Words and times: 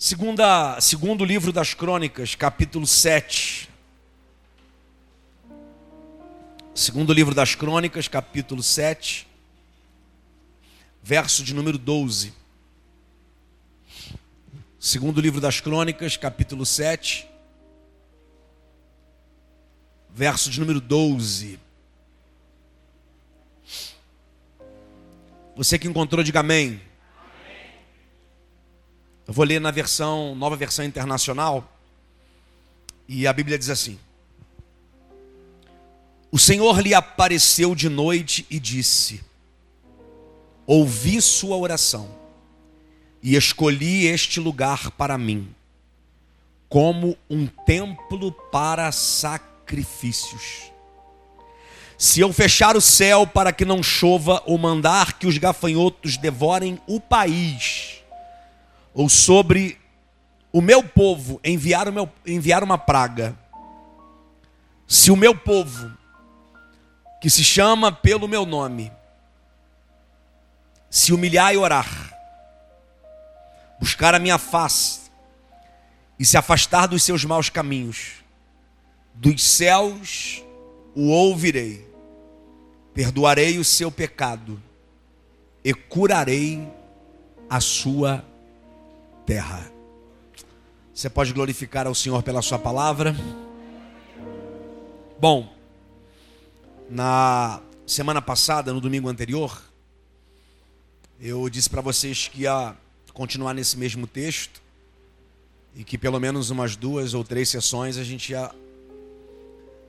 Segunda, 0.00 0.80
segundo 0.80 1.24
livro 1.24 1.52
das 1.52 1.74
Crônicas, 1.74 2.36
capítulo 2.36 2.86
7. 2.86 3.68
Segundo 6.72 7.12
livro 7.12 7.34
das 7.34 7.56
Crônicas, 7.56 8.06
capítulo 8.06 8.62
7, 8.62 9.26
verso 11.02 11.42
de 11.42 11.52
número 11.52 11.76
12. 11.76 12.32
Segundo 14.78 15.20
livro 15.20 15.40
das 15.40 15.60
Crônicas, 15.60 16.16
capítulo 16.16 16.64
7, 16.64 17.28
verso 20.10 20.48
de 20.48 20.60
número 20.60 20.80
12. 20.80 21.58
Você 25.56 25.76
que 25.76 25.88
encontrou, 25.88 26.22
diga 26.22 26.38
amém. 26.38 26.87
Eu 29.28 29.34
vou 29.34 29.44
ler 29.44 29.60
na 29.60 29.70
versão, 29.70 30.34
nova 30.34 30.56
versão 30.56 30.82
internacional. 30.82 31.70
E 33.06 33.26
a 33.26 33.32
Bíblia 33.32 33.58
diz 33.58 33.68
assim: 33.68 33.98
O 36.32 36.38
Senhor 36.38 36.80
lhe 36.80 36.94
apareceu 36.94 37.74
de 37.74 37.90
noite 37.90 38.46
e 38.48 38.58
disse: 38.58 39.22
Ouvi 40.66 41.20
sua 41.20 41.58
oração 41.58 42.08
e 43.22 43.36
escolhi 43.36 44.06
este 44.06 44.40
lugar 44.40 44.92
para 44.92 45.18
mim, 45.18 45.54
como 46.66 47.14
um 47.28 47.46
templo 47.46 48.32
para 48.32 48.90
sacrifícios. 48.90 50.72
Se 51.98 52.20
eu 52.20 52.32
fechar 52.32 52.78
o 52.78 52.80
céu 52.80 53.26
para 53.26 53.52
que 53.52 53.66
não 53.66 53.82
chova, 53.82 54.42
ou 54.46 54.56
mandar 54.56 55.18
que 55.18 55.26
os 55.26 55.36
gafanhotos 55.36 56.16
devorem 56.16 56.80
o 56.86 56.98
país, 56.98 57.97
ou 58.98 59.08
sobre 59.08 59.78
o 60.52 60.60
meu 60.60 60.82
povo 60.82 61.40
enviar, 61.44 61.86
o 61.86 61.92
meu, 61.92 62.10
enviar 62.26 62.64
uma 62.64 62.76
praga, 62.76 63.38
se 64.88 65.12
o 65.12 65.14
meu 65.14 65.36
povo, 65.36 65.96
que 67.20 67.30
se 67.30 67.44
chama 67.44 67.92
pelo 67.92 68.26
meu 68.26 68.44
nome, 68.44 68.90
se 70.90 71.12
humilhar 71.12 71.54
e 71.54 71.56
orar, 71.56 72.12
buscar 73.78 74.16
a 74.16 74.18
minha 74.18 74.36
face 74.36 75.12
e 76.18 76.24
se 76.24 76.36
afastar 76.36 76.88
dos 76.88 77.04
seus 77.04 77.24
maus 77.24 77.48
caminhos, 77.48 78.14
dos 79.14 79.44
céus 79.44 80.42
o 80.92 81.10
ouvirei, 81.10 81.88
perdoarei 82.92 83.60
o 83.60 83.64
seu 83.64 83.92
pecado 83.92 84.60
e 85.62 85.72
curarei 85.72 86.66
a 87.48 87.60
sua 87.60 88.24
terra. 89.28 89.70
Você 90.94 91.10
pode 91.10 91.34
glorificar 91.34 91.86
ao 91.86 91.94
Senhor 91.94 92.22
pela 92.22 92.40
Sua 92.40 92.58
palavra? 92.58 93.14
Bom, 95.20 95.54
na 96.88 97.60
semana 97.86 98.22
passada, 98.22 98.72
no 98.72 98.80
domingo 98.80 99.06
anterior, 99.06 99.62
eu 101.20 101.46
disse 101.50 101.68
para 101.68 101.82
vocês 101.82 102.28
que 102.28 102.44
ia 102.44 102.74
continuar 103.12 103.52
nesse 103.52 103.76
mesmo 103.76 104.06
texto 104.06 104.62
e 105.76 105.84
que 105.84 105.98
pelo 105.98 106.18
menos 106.18 106.48
umas 106.48 106.74
duas 106.74 107.12
ou 107.12 107.22
três 107.22 107.50
sessões 107.50 107.98
a 107.98 108.04
gente 108.04 108.30
ia 108.32 108.50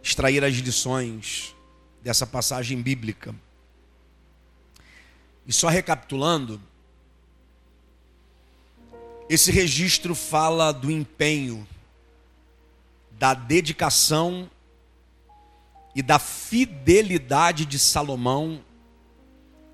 extrair 0.03 0.43
as 0.43 0.55
lições 0.55 1.55
dessa 2.03 2.27
passagem 2.27 2.81
bíblica. 2.81 3.33
E 5.47 5.53
só 5.53 5.69
recapitulando, 5.69 6.61
esse 9.29 9.51
registro 9.51 10.15
fala 10.15 10.71
do 10.71 10.89
empenho, 10.89 11.67
da 13.11 13.35
dedicação 13.35 14.49
e 15.93 16.01
da 16.01 16.17
fidelidade 16.17 17.63
de 17.63 17.77
Salomão 17.77 18.59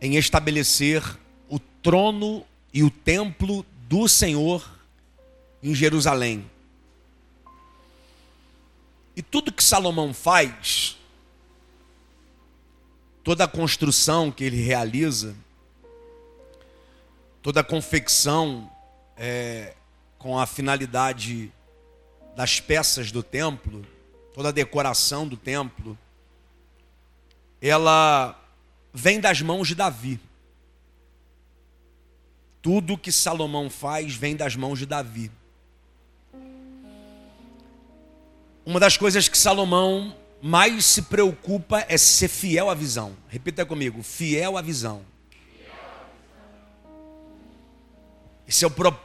em 0.01 0.17
estabelecer 0.17 1.01
o 1.47 1.57
trono 1.57 2.45
e 2.73 2.83
o 2.83 2.91
templo 2.91 3.65
do 3.87 4.09
Senhor 4.09 4.69
em 5.63 5.73
Jerusalém. 5.73 6.51
E 9.15 9.21
tudo 9.21 9.53
que 9.53 9.63
Salomão 9.63 10.13
faz, 10.13 10.97
toda 13.23 13.45
a 13.45 13.47
construção 13.47 14.29
que 14.29 14.43
ele 14.43 14.61
realiza, 14.61 15.33
toda 17.41 17.61
a 17.61 17.63
confecção 17.63 18.69
é, 19.17 19.73
com 20.17 20.37
a 20.37 20.45
finalidade 20.45 21.51
das 22.35 22.59
peças 22.59 23.11
do 23.11 23.23
templo, 23.23 23.85
toda 24.33 24.49
a 24.49 24.51
decoração 24.51 25.27
do 25.27 25.37
templo, 25.37 25.97
ela 27.61 28.39
vem 28.93 29.19
das 29.19 29.41
mãos 29.41 29.67
de 29.67 29.75
Davi. 29.75 30.19
Tudo 32.61 32.97
que 32.97 33.11
Salomão 33.11 33.69
faz 33.69 34.15
vem 34.15 34.35
das 34.35 34.55
mãos 34.55 34.79
de 34.79 34.85
Davi. 34.85 35.31
Uma 38.65 38.79
das 38.79 38.97
coisas 38.97 39.29
que 39.29 39.37
Salomão 39.37 40.15
mais 40.41 40.85
se 40.85 41.03
preocupa 41.03 41.85
é 41.87 41.97
ser 41.97 42.27
fiel 42.27 42.69
à 42.69 42.73
visão. 42.73 43.15
Repita 43.29 43.65
comigo: 43.65 44.01
fiel 44.01 44.57
à 44.57 44.61
visão. 44.61 45.05
Esse 48.47 48.63
é 48.63 48.67
o 48.67 48.71
propósito 48.71 49.04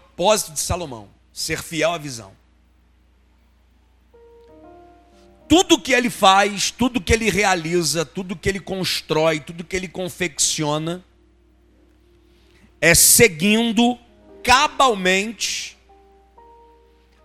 de 0.52 0.60
Salomão: 0.60 1.08
ser 1.32 1.62
fiel 1.62 1.92
à 1.92 1.98
visão. 1.98 2.32
Tudo 5.48 5.80
que 5.80 5.92
ele 5.92 6.10
faz, 6.10 6.70
tudo 6.70 7.00
que 7.00 7.12
ele 7.12 7.30
realiza, 7.30 8.04
tudo 8.04 8.36
que 8.36 8.48
ele 8.48 8.60
constrói, 8.60 9.40
tudo 9.40 9.64
que 9.64 9.74
ele 9.74 9.88
confecciona, 9.88 11.02
é 12.80 12.94
seguindo 12.94 13.98
cabalmente 14.44 15.76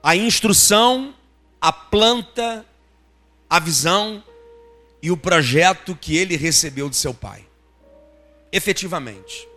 a 0.01 0.15
instrução, 0.15 1.13
a 1.59 1.71
planta, 1.71 2.65
a 3.49 3.59
visão 3.59 4.23
e 5.01 5.11
o 5.11 5.17
projeto 5.17 5.95
que 5.95 6.15
ele 6.15 6.37
recebeu 6.37 6.89
de 6.89 6.95
seu 6.95 7.13
pai. 7.13 7.45
Efetivamente. 8.51 9.47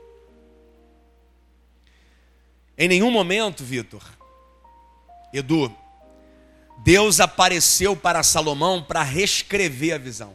Em 2.79 2.87
nenhum 2.87 3.11
momento, 3.11 3.65
Vitor, 3.65 4.05
Edu, 5.33 5.75
Deus 6.79 7.19
apareceu 7.19 7.97
para 7.97 8.23
Salomão 8.23 8.81
para 8.81 9.03
reescrever 9.03 9.97
a 9.97 9.99
visão. 9.99 10.35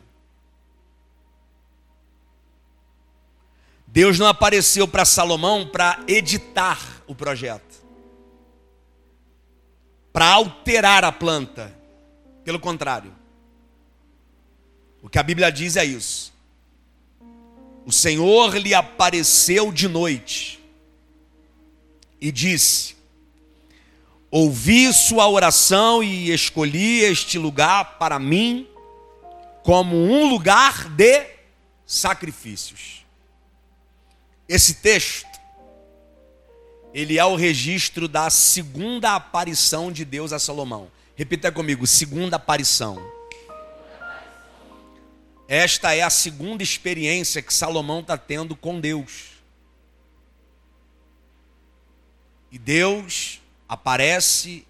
Deus 3.88 4.20
não 4.20 4.28
apareceu 4.28 4.88
para 4.88 5.06
Salomão 5.06 5.66
para 5.68 6.04
editar 6.06 6.80
o 7.08 7.16
projeto, 7.16 7.82
para 10.12 10.28
alterar 10.34 11.06
a 11.06 11.12
planta. 11.12 11.74
Pelo 12.44 12.60
contrário, 12.60 13.16
o 15.02 15.08
que 15.08 15.18
a 15.18 15.24
Bíblia 15.24 15.50
diz 15.50 15.78
é 15.78 15.86
isso. 15.86 16.34
O 17.86 17.92
Senhor 17.92 18.58
lhe 18.58 18.74
apareceu 18.74 19.72
de 19.72 19.88
noite 19.88 20.63
e 22.24 22.32
disse: 22.32 22.96
Ouvi 24.32 24.94
sua 24.94 25.28
oração 25.28 26.02
e 26.02 26.32
escolhi 26.32 27.02
este 27.02 27.38
lugar 27.38 27.98
para 28.00 28.18
mim 28.18 28.66
como 29.62 29.98
um 29.98 30.30
lugar 30.30 30.88
de 30.88 31.28
sacrifícios. 31.86 33.06
Esse 34.48 34.76
texto 34.76 35.28
ele 36.94 37.20
é 37.20 37.26
o 37.26 37.36
registro 37.36 38.08
da 38.08 38.30
segunda 38.30 39.16
aparição 39.16 39.92
de 39.92 40.06
Deus 40.06 40.32
a 40.32 40.40
Salomão. 40.40 40.90
Repita 41.16 41.52
comigo, 41.52 41.86
segunda 41.86 42.38
aparição. 42.38 43.04
Esta 45.46 45.94
é 45.94 46.02
a 46.02 46.10
segunda 46.10 46.64
experiência 46.64 47.42
que 47.42 47.54
Salomão 47.54 48.00
está 48.00 48.18
tendo 48.18 48.56
com 48.56 48.80
Deus. 48.80 49.33
E 52.54 52.60
Deus 52.60 53.42
aparece 53.68 54.64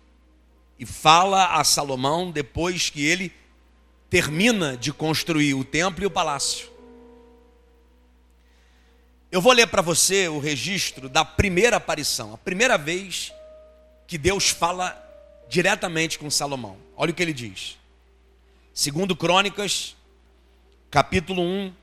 e 0.80 0.86
fala 0.86 1.60
a 1.60 1.66
Salomão 1.66 2.32
depois 2.32 2.90
que 2.90 3.06
ele 3.06 3.30
termina 4.10 4.78
de 4.78 4.94
construir 4.94 5.54
o 5.54 5.66
templo 5.66 6.02
e 6.02 6.08
o 6.08 6.10
palácio. 6.10 6.72
Eu 9.30 9.42
vou 9.42 9.52
ler 9.52 9.68
para 9.68 9.82
você 9.82 10.30
o 10.30 10.40
registro 10.40 11.10
da 11.10 11.26
primeira 11.26 11.76
aparição, 11.76 12.34
a 12.34 12.38
primeira 12.38 12.78
vez 12.78 13.34
que 14.08 14.18
Deus 14.18 14.48
fala 14.48 14.98
diretamente 15.50 16.18
com 16.18 16.32
Salomão. 16.32 16.78
Olha 16.96 17.12
o 17.12 17.14
que 17.14 17.22
ele 17.22 17.34
diz. 17.34 17.78
Segundo 18.74 19.14
Crônicas, 19.14 19.94
capítulo 20.90 21.42
1, 21.42 21.74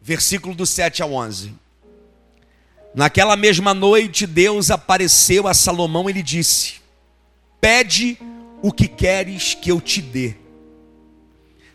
versículo 0.00 0.54
do 0.54 0.64
7 0.64 1.02
ao 1.02 1.12
11. 1.12 1.54
Naquela 2.94 3.36
mesma 3.36 3.72
noite, 3.72 4.26
Deus 4.26 4.70
apareceu 4.70 5.46
a 5.46 5.54
Salomão 5.54 6.10
e 6.10 6.12
lhe 6.12 6.22
disse: 6.22 6.74
Pede 7.60 8.18
o 8.62 8.72
que 8.72 8.88
queres 8.88 9.54
que 9.54 9.70
eu 9.70 9.80
te 9.80 10.02
dê. 10.02 10.34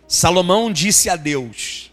Salomão 0.07 0.71
disse 0.71 1.09
a 1.09 1.15
Deus: 1.15 1.91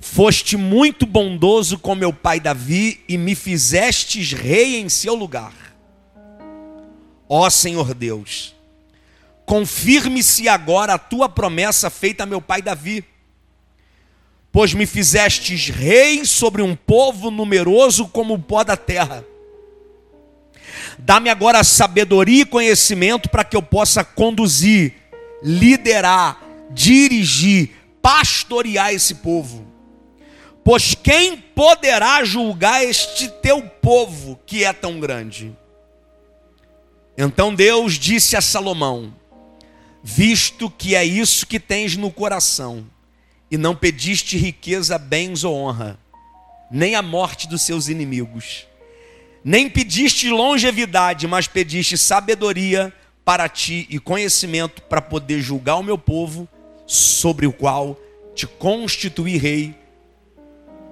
Foste 0.00 0.56
muito 0.56 1.04
bondoso 1.04 1.78
com 1.78 1.94
meu 1.94 2.12
pai 2.12 2.40
Davi 2.40 3.04
e 3.08 3.18
me 3.18 3.34
fizestes 3.34 4.32
rei 4.32 4.80
em 4.80 4.88
seu 4.88 5.14
lugar. 5.14 5.52
Ó 7.28 7.50
Senhor 7.50 7.92
Deus, 7.92 8.54
confirme-se 9.44 10.48
agora 10.48 10.94
a 10.94 10.98
tua 10.98 11.28
promessa 11.28 11.90
feita 11.90 12.22
a 12.22 12.26
meu 12.26 12.40
pai 12.40 12.62
Davi, 12.62 13.04
pois 14.50 14.74
me 14.74 14.86
fizestes 14.86 15.68
rei 15.68 16.24
sobre 16.24 16.62
um 16.62 16.74
povo 16.74 17.30
numeroso 17.30 18.08
como 18.08 18.34
o 18.34 18.38
pó 18.38 18.64
da 18.64 18.76
terra. 18.76 19.24
Dá-me 20.98 21.30
agora 21.30 21.62
sabedoria 21.62 22.42
e 22.42 22.46
conhecimento 22.46 23.28
para 23.28 23.44
que 23.44 23.56
eu 23.56 23.62
possa 23.62 24.02
conduzir, 24.02 24.94
liderar, 25.42 26.42
dirigir, 26.70 27.70
pastorear 28.02 28.92
esse 28.92 29.16
povo. 29.16 29.66
Pois 30.64 30.94
quem 30.94 31.36
poderá 31.36 32.22
julgar 32.24 32.84
este 32.84 33.28
teu 33.28 33.62
povo 33.62 34.38
que 34.44 34.64
é 34.64 34.72
tão 34.72 35.00
grande? 35.00 35.56
Então 37.16 37.54
Deus 37.54 37.94
disse 37.94 38.36
a 38.36 38.40
Salomão: 38.40 39.14
Visto 40.02 40.70
que 40.70 40.94
é 40.94 41.04
isso 41.04 41.46
que 41.46 41.58
tens 41.58 41.96
no 41.96 42.10
coração, 42.10 42.86
e 43.50 43.56
não 43.56 43.74
pediste 43.74 44.36
riqueza, 44.36 44.98
bens 44.98 45.44
ou 45.44 45.54
honra, 45.54 45.98
nem 46.70 46.94
a 46.94 47.02
morte 47.02 47.48
dos 47.48 47.62
seus 47.62 47.88
inimigos, 47.88 48.66
nem 49.42 49.70
pediste 49.70 50.28
longevidade, 50.28 51.26
mas 51.26 51.46
pediste 51.46 51.96
sabedoria 51.96 52.92
para 53.24 53.48
ti 53.48 53.86
e 53.90 53.98
conhecimento 53.98 54.82
para 54.82 55.00
poder 55.00 55.40
julgar 55.40 55.76
o 55.76 55.82
meu 55.82 55.96
povo 55.96 56.48
sobre 56.86 57.46
o 57.46 57.52
qual 57.52 57.98
te 58.34 58.46
constituí 58.46 59.36
rei, 59.36 59.74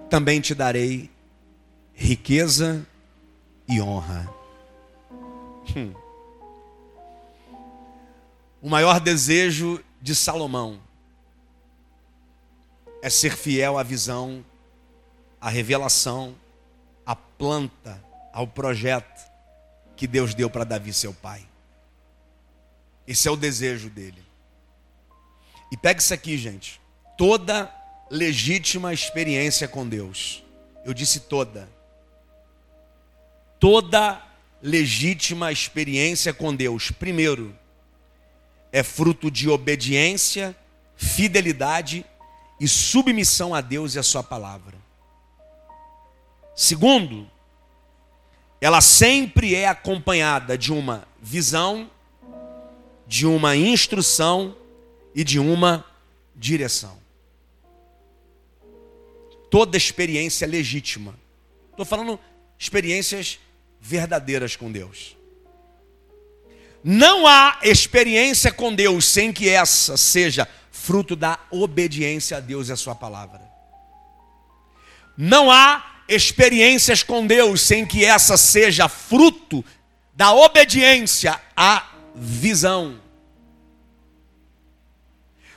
também 0.08 0.40
te 0.40 0.54
darei 0.54 1.10
riqueza 1.94 2.86
e 3.68 3.80
honra. 3.80 4.28
Hum. 5.74 5.92
O 8.62 8.68
maior 8.68 9.00
desejo 9.00 9.82
de 10.00 10.14
Salomão 10.14 10.78
é 13.06 13.08
ser 13.08 13.36
fiel 13.36 13.78
à 13.78 13.84
visão, 13.84 14.44
à 15.40 15.48
revelação, 15.48 16.34
à 17.06 17.14
planta, 17.14 18.02
ao 18.32 18.48
projeto 18.48 19.30
que 19.94 20.08
Deus 20.08 20.34
deu 20.34 20.50
para 20.50 20.64
Davi, 20.64 20.92
seu 20.92 21.14
pai. 21.14 21.46
Esse 23.06 23.28
é 23.28 23.30
o 23.30 23.36
desejo 23.36 23.88
dele. 23.88 24.20
E 25.70 25.76
pega 25.76 26.00
isso 26.00 26.12
aqui, 26.12 26.36
gente. 26.36 26.80
Toda 27.16 27.72
legítima 28.10 28.92
experiência 28.92 29.68
com 29.68 29.88
Deus. 29.88 30.42
Eu 30.84 30.92
disse 30.92 31.20
toda. 31.20 31.68
Toda 33.60 34.20
legítima 34.60 35.52
experiência 35.52 36.34
com 36.34 36.52
Deus, 36.52 36.90
primeiro, 36.90 37.56
é 38.72 38.82
fruto 38.82 39.30
de 39.30 39.48
obediência, 39.48 40.56
fidelidade 40.96 42.04
e 42.58 42.66
submissão 42.66 43.54
a 43.54 43.60
Deus 43.60 43.94
e 43.94 43.98
a 43.98 44.02
Sua 44.02 44.22
palavra. 44.22 44.76
Segundo, 46.54 47.30
ela 48.60 48.80
sempre 48.80 49.54
é 49.54 49.68
acompanhada 49.68 50.56
de 50.56 50.72
uma 50.72 51.06
visão, 51.20 51.90
de 53.06 53.26
uma 53.26 53.54
instrução 53.54 54.56
e 55.14 55.22
de 55.22 55.38
uma 55.38 55.84
direção. 56.34 56.98
Toda 59.50 59.76
experiência 59.76 60.44
é 60.44 60.48
legítima. 60.48 61.14
Estou 61.70 61.84
falando 61.84 62.18
experiências 62.58 63.38
verdadeiras 63.80 64.56
com 64.56 64.72
Deus. 64.72 65.16
Não 66.82 67.26
há 67.26 67.58
experiência 67.62 68.52
com 68.52 68.74
Deus 68.74 69.04
sem 69.04 69.32
que 69.32 69.48
essa 69.48 69.96
seja 69.96 70.48
fruto 70.86 71.16
da 71.16 71.38
obediência 71.50 72.36
a 72.36 72.40
Deus 72.40 72.68
e 72.68 72.72
a 72.72 72.76
Sua 72.76 72.94
palavra. 72.94 73.40
Não 75.16 75.50
há 75.50 76.02
experiências 76.08 77.02
com 77.02 77.26
Deus 77.26 77.60
sem 77.60 77.84
que 77.84 78.04
essa 78.04 78.36
seja 78.36 78.88
fruto 78.88 79.64
da 80.14 80.32
obediência 80.32 81.40
à 81.56 81.84
visão 82.14 83.06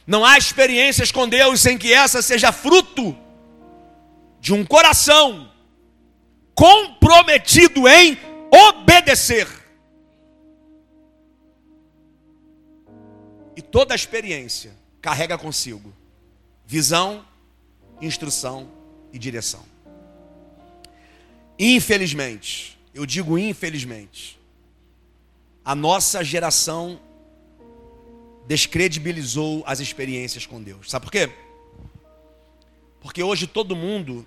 não 0.09 0.25
há 0.25 0.39
experiências 0.39 1.11
com 1.11 1.29
Deus 1.29 1.61
sem 1.61 1.77
que 1.77 1.93
essa 1.93 2.19
seja 2.19 2.51
fruto 2.51 3.15
de 4.41 4.51
um 4.51 4.65
coração 4.65 5.53
comprometido 6.55 7.87
em 7.87 8.17
obedecer. 8.51 9.47
E 13.55 13.61
toda 13.61 13.93
experiência 13.93 14.75
carrega 15.01 15.37
consigo 15.37 15.93
visão, 16.65 17.25
instrução 17.99 18.69
e 19.11 19.17
direção. 19.17 19.63
Infelizmente, 21.57 22.79
eu 22.93 23.05
digo 23.05 23.37
infelizmente, 23.37 24.39
a 25.65 25.73
nossa 25.75 26.23
geração 26.23 26.99
descredibilizou 28.47 29.63
as 29.65 29.79
experiências 29.79 30.45
com 30.45 30.61
Deus. 30.61 30.89
Sabe 30.89 31.05
por 31.05 31.11
quê? 31.11 31.31
Porque 32.99 33.21
hoje 33.21 33.45
todo 33.45 33.75
mundo 33.75 34.25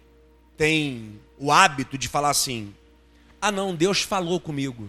tem 0.57 1.21
o 1.39 1.51
hábito 1.51 1.99
de 1.99 2.09
falar 2.09 2.31
assim: 2.31 2.73
ah, 3.41 3.51
não, 3.51 3.75
Deus 3.75 4.03
falou 4.03 4.39
comigo. 4.39 4.89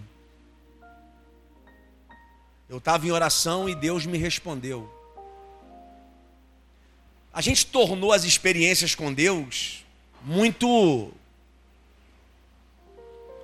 Eu 2.68 2.78
estava 2.78 3.06
em 3.06 3.10
oração 3.10 3.68
e 3.68 3.74
Deus 3.74 4.06
me 4.06 4.16
respondeu. 4.16 4.88
A 7.34 7.40
gente 7.40 7.66
tornou 7.66 8.12
as 8.12 8.24
experiências 8.24 8.94
com 8.94 9.12
Deus 9.12 9.84
muito 10.22 11.12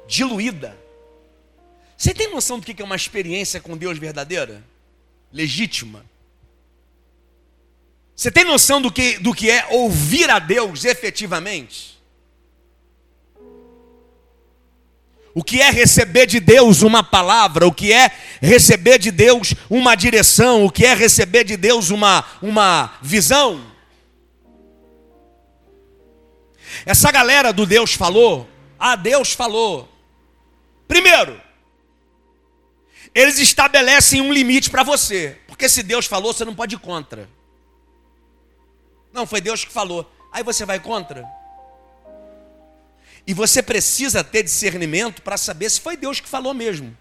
diluída. 0.09 0.79
Você 1.97 2.15
tem 2.15 2.31
noção 2.31 2.59
do 2.59 2.65
que 2.65 2.81
é 2.81 2.85
uma 2.85 2.97
experiência 2.97 3.61
com 3.61 3.77
Deus 3.77 3.99
verdadeira? 3.99 4.65
legítima. 5.33 6.05
Você 8.15 8.31
tem 8.31 8.45
noção 8.45 8.83
do 8.83 8.93
que, 8.93 9.19
do 9.19 9.33
que 9.33 9.51
é 9.51 9.67
ouvir 9.71 10.29
a 10.29 10.39
Deus 10.39 10.85
efetivamente? 10.85 11.99
O 15.33 15.45
que 15.45 15.61
é 15.61 15.71
receber 15.71 16.27
de 16.27 16.41
Deus 16.41 16.83
uma 16.83 17.05
palavra, 17.05 17.67
o 17.67 17.73
que 17.73 17.93
é 17.93 18.11
receber 18.43 18.99
de 18.99 19.11
Deus 19.11 19.55
uma 19.71 19.95
direção, 19.95 20.65
o 20.65 20.71
que 20.71 20.85
é 20.85 20.93
receber 20.93 21.45
de 21.45 21.57
Deus 21.57 21.91
uma, 21.91 22.25
uma 22.43 22.99
visão. 23.01 23.65
Essa 26.85 27.11
galera 27.11 27.53
do 27.53 27.67
Deus 27.67 27.95
falou, 27.95 28.49
ah, 28.79 28.97
Deus 28.97 29.33
falou. 29.33 29.89
Primeiro, 30.89 31.41
eles 33.15 33.39
estabelecem 33.39 34.21
um 34.21 34.33
limite 34.33 34.71
para 34.71 34.83
você. 34.83 35.39
Porque 35.47 35.69
se 35.69 35.83
Deus 35.83 36.07
falou, 36.07 36.33
você 36.33 36.45
não 36.45 36.55
pode 36.55 36.77
ir 36.77 36.79
contra. 36.79 37.29
Não, 39.13 39.27
foi 39.27 39.41
Deus 39.41 39.65
que 39.65 39.73
falou. 39.73 40.11
Aí 40.33 40.43
você 40.43 40.65
vai 40.65 40.79
contra. 40.81 41.29
E 43.27 43.35
você 43.35 43.63
precisa 43.63 44.25
ter 44.25 44.43
discernimento 44.43 45.23
para 45.23 45.37
saber 45.37 45.69
se 45.71 45.81
foi 45.81 45.97
Deus 45.97 46.21
que 46.21 46.29
falou 46.29 46.55
mesmo. 46.55 46.97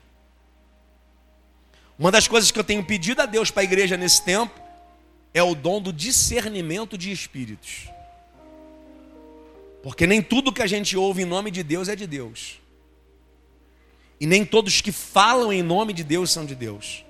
Uma 1.97 2.11
das 2.11 2.27
coisas 2.27 2.51
que 2.51 2.59
eu 2.59 2.63
tenho 2.63 2.83
pedido 2.83 3.21
a 3.21 3.25
Deus 3.25 3.51
para 3.51 3.61
a 3.61 3.63
igreja 3.63 3.97
nesse 3.97 4.21
tempo 4.23 4.59
é 5.33 5.43
o 5.43 5.53
dom 5.53 5.81
do 5.81 5.93
discernimento 5.93 6.97
de 6.97 7.11
espíritos. 7.11 7.89
Porque 9.81 10.05
nem 10.05 10.21
tudo 10.21 10.51
que 10.51 10.61
a 10.61 10.67
gente 10.67 10.97
ouve 10.97 11.21
em 11.21 11.25
nome 11.25 11.51
de 11.51 11.63
Deus 11.63 11.87
é 11.87 11.95
de 11.95 12.05
Deus. 12.05 12.59
E 14.19 14.27
nem 14.27 14.45
todos 14.45 14.81
que 14.81 14.91
falam 14.91 15.53
em 15.53 15.63
nome 15.63 15.93
de 15.93 16.03
Deus 16.03 16.31
são 16.31 16.45
de 16.45 16.53
Deus. 16.53 17.05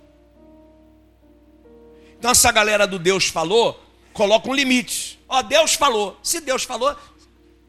Então 2.17 2.31
essa 2.31 2.51
galera 2.51 2.85
do 2.85 2.99
Deus 2.99 3.27
falou, 3.27 3.81
coloca 4.13 4.49
um 4.49 4.53
limite. 4.53 5.19
Ó, 5.27 5.41
Deus 5.41 5.73
falou. 5.73 6.19
Se 6.21 6.39
Deus 6.39 6.63
falou, 6.63 6.95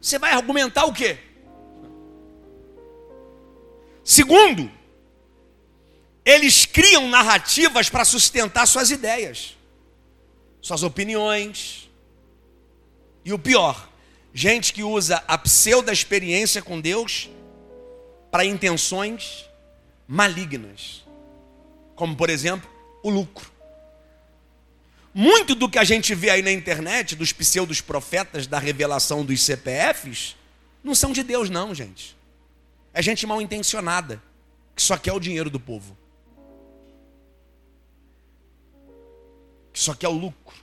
você 0.00 0.18
vai 0.18 0.32
argumentar 0.32 0.84
o 0.84 0.92
quê? 0.92 1.18
Segundo, 4.04 4.70
eles 6.24 6.66
criam 6.66 7.08
narrativas 7.08 7.88
para 7.88 8.04
sustentar 8.04 8.66
suas 8.66 8.90
ideias, 8.90 9.56
suas 10.60 10.82
opiniões. 10.82 11.88
E 13.24 13.32
o 13.32 13.38
pior, 13.38 13.89
Gente 14.32 14.72
que 14.72 14.82
usa 14.82 15.22
a 15.26 15.36
pseudo-experiência 15.36 16.62
com 16.62 16.80
Deus 16.80 17.28
para 18.30 18.44
intenções 18.44 19.44
malignas, 20.06 21.04
como 21.96 22.16
por 22.16 22.30
exemplo 22.30 22.70
o 23.02 23.10
lucro. 23.10 23.50
Muito 25.12 25.56
do 25.56 25.68
que 25.68 25.78
a 25.78 25.84
gente 25.84 26.14
vê 26.14 26.30
aí 26.30 26.42
na 26.42 26.52
internet, 26.52 27.16
dos 27.16 27.32
pseudos 27.32 27.80
profetas 27.80 28.46
da 28.46 28.60
revelação 28.60 29.24
dos 29.24 29.42
CPFs, 29.42 30.36
não 30.84 30.94
são 30.94 31.12
de 31.12 31.24
Deus, 31.24 31.50
não, 31.50 31.74
gente. 31.74 32.16
É 32.94 33.02
gente 33.02 33.26
mal 33.26 33.42
intencionada, 33.42 34.22
que 34.74 34.82
só 34.82 34.96
quer 34.96 35.12
o 35.12 35.20
dinheiro 35.20 35.50
do 35.50 35.58
povo, 35.58 35.96
que 39.72 39.80
só 39.80 39.94
quer 39.94 40.08
o 40.08 40.12
lucro. 40.12 40.59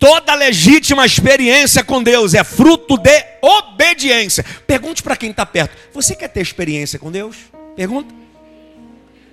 Toda 0.00 0.34
legítima 0.34 1.04
experiência 1.04 1.84
com 1.84 2.02
Deus 2.02 2.32
é 2.32 2.42
fruto 2.42 2.96
de 2.96 3.22
obediência. 3.42 4.42
Pergunte 4.66 5.02
para 5.02 5.14
quem 5.14 5.30
está 5.30 5.44
perto: 5.44 5.76
Você 5.92 6.16
quer 6.16 6.28
ter 6.28 6.40
experiência 6.40 6.98
com 6.98 7.12
Deus? 7.12 7.36
Pergunta. 7.76 8.14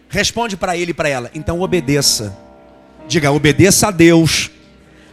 Responde 0.10 0.58
para 0.58 0.76
ele 0.76 0.92
e 0.92 0.94
para 0.94 1.08
ela. 1.08 1.32
Então 1.34 1.62
obedeça. 1.62 2.38
Diga: 3.08 3.32
obedeça 3.32 3.88
a 3.88 3.92
Deus, 3.92 4.52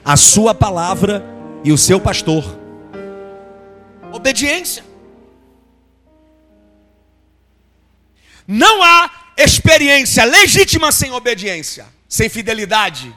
a 0.04 0.16
sua 0.16 0.56
palavra 0.56 1.25
e 1.62 1.70
o 1.70 1.78
seu 1.78 2.00
pastor. 2.00 2.58
Obediência. 4.12 4.84
Não 8.44 8.82
há 8.82 9.08
experiência 9.38 10.25
legítima 10.25 10.90
sem 10.90 11.12
obediência, 11.12 11.87
sem 12.08 12.28
fidelidade. 12.28 13.14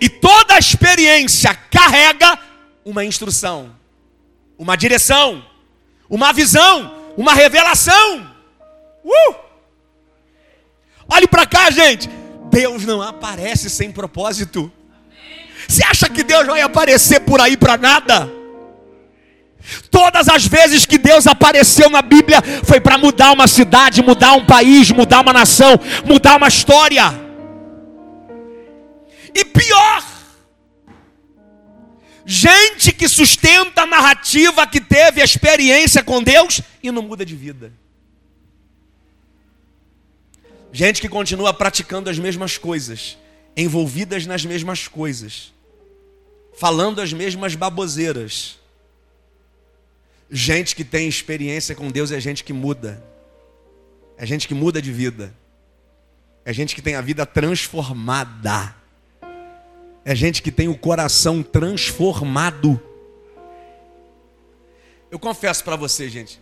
E 0.00 0.08
toda 0.08 0.58
experiência 0.58 1.54
carrega 1.54 2.38
uma 2.84 3.04
instrução, 3.04 3.74
uma 4.58 4.76
direção, 4.76 5.44
uma 6.08 6.32
visão, 6.32 7.12
uma 7.16 7.34
revelação. 7.34 8.30
Uh! 9.04 9.34
Olhe 11.08 11.26
para 11.26 11.46
cá, 11.46 11.70
gente. 11.70 12.08
Deus 12.50 12.84
não 12.84 13.02
aparece 13.02 13.68
sem 13.68 13.92
propósito. 13.92 14.72
Você 15.68 15.84
acha 15.84 16.08
que 16.08 16.22
Deus 16.22 16.46
vai 16.46 16.60
aparecer 16.60 17.20
por 17.20 17.40
aí 17.40 17.56
para 17.56 17.76
nada? 17.76 18.30
Todas 19.90 20.28
as 20.28 20.46
vezes 20.46 20.86
que 20.86 20.96
Deus 20.96 21.26
apareceu 21.26 21.90
na 21.90 22.00
Bíblia 22.00 22.40
foi 22.64 22.80
para 22.80 22.96
mudar 22.96 23.32
uma 23.32 23.48
cidade, 23.48 24.02
mudar 24.02 24.32
um 24.34 24.46
país, 24.46 24.90
mudar 24.90 25.22
uma 25.22 25.32
nação, 25.32 25.78
mudar 26.04 26.36
uma 26.36 26.48
história. 26.48 27.25
E 29.36 29.44
pior, 29.44 30.02
gente 32.24 32.90
que 32.90 33.06
sustenta 33.06 33.82
a 33.82 33.86
narrativa 33.86 34.66
que 34.66 34.80
teve 34.80 35.20
a 35.20 35.24
experiência 35.24 36.02
com 36.02 36.22
Deus 36.22 36.62
e 36.82 36.90
não 36.90 37.02
muda 37.02 37.22
de 37.22 37.36
vida. 37.36 37.70
Gente 40.72 41.02
que 41.02 41.08
continua 41.08 41.52
praticando 41.52 42.08
as 42.08 42.18
mesmas 42.18 42.56
coisas, 42.56 43.18
envolvidas 43.54 44.24
nas 44.24 44.42
mesmas 44.42 44.88
coisas, 44.88 45.52
falando 46.58 47.02
as 47.02 47.12
mesmas 47.12 47.54
baboseiras. 47.54 48.58
Gente 50.30 50.74
que 50.74 50.82
tem 50.82 51.06
experiência 51.06 51.74
com 51.74 51.90
Deus 51.90 52.10
é 52.10 52.18
gente 52.18 52.42
que 52.42 52.54
muda. 52.54 53.04
É 54.16 54.24
gente 54.24 54.48
que 54.48 54.54
muda 54.54 54.80
de 54.80 54.90
vida. 54.90 55.34
É 56.42 56.54
gente 56.54 56.74
que 56.74 56.80
tem 56.80 56.94
a 56.94 57.02
vida 57.02 57.26
transformada. 57.26 58.85
É 60.08 60.14
gente 60.14 60.40
que 60.40 60.52
tem 60.52 60.68
o 60.68 60.78
coração 60.78 61.42
transformado. 61.42 62.80
Eu 65.10 65.18
confesso 65.18 65.64
para 65.64 65.74
você, 65.74 66.08
gente. 66.08 66.40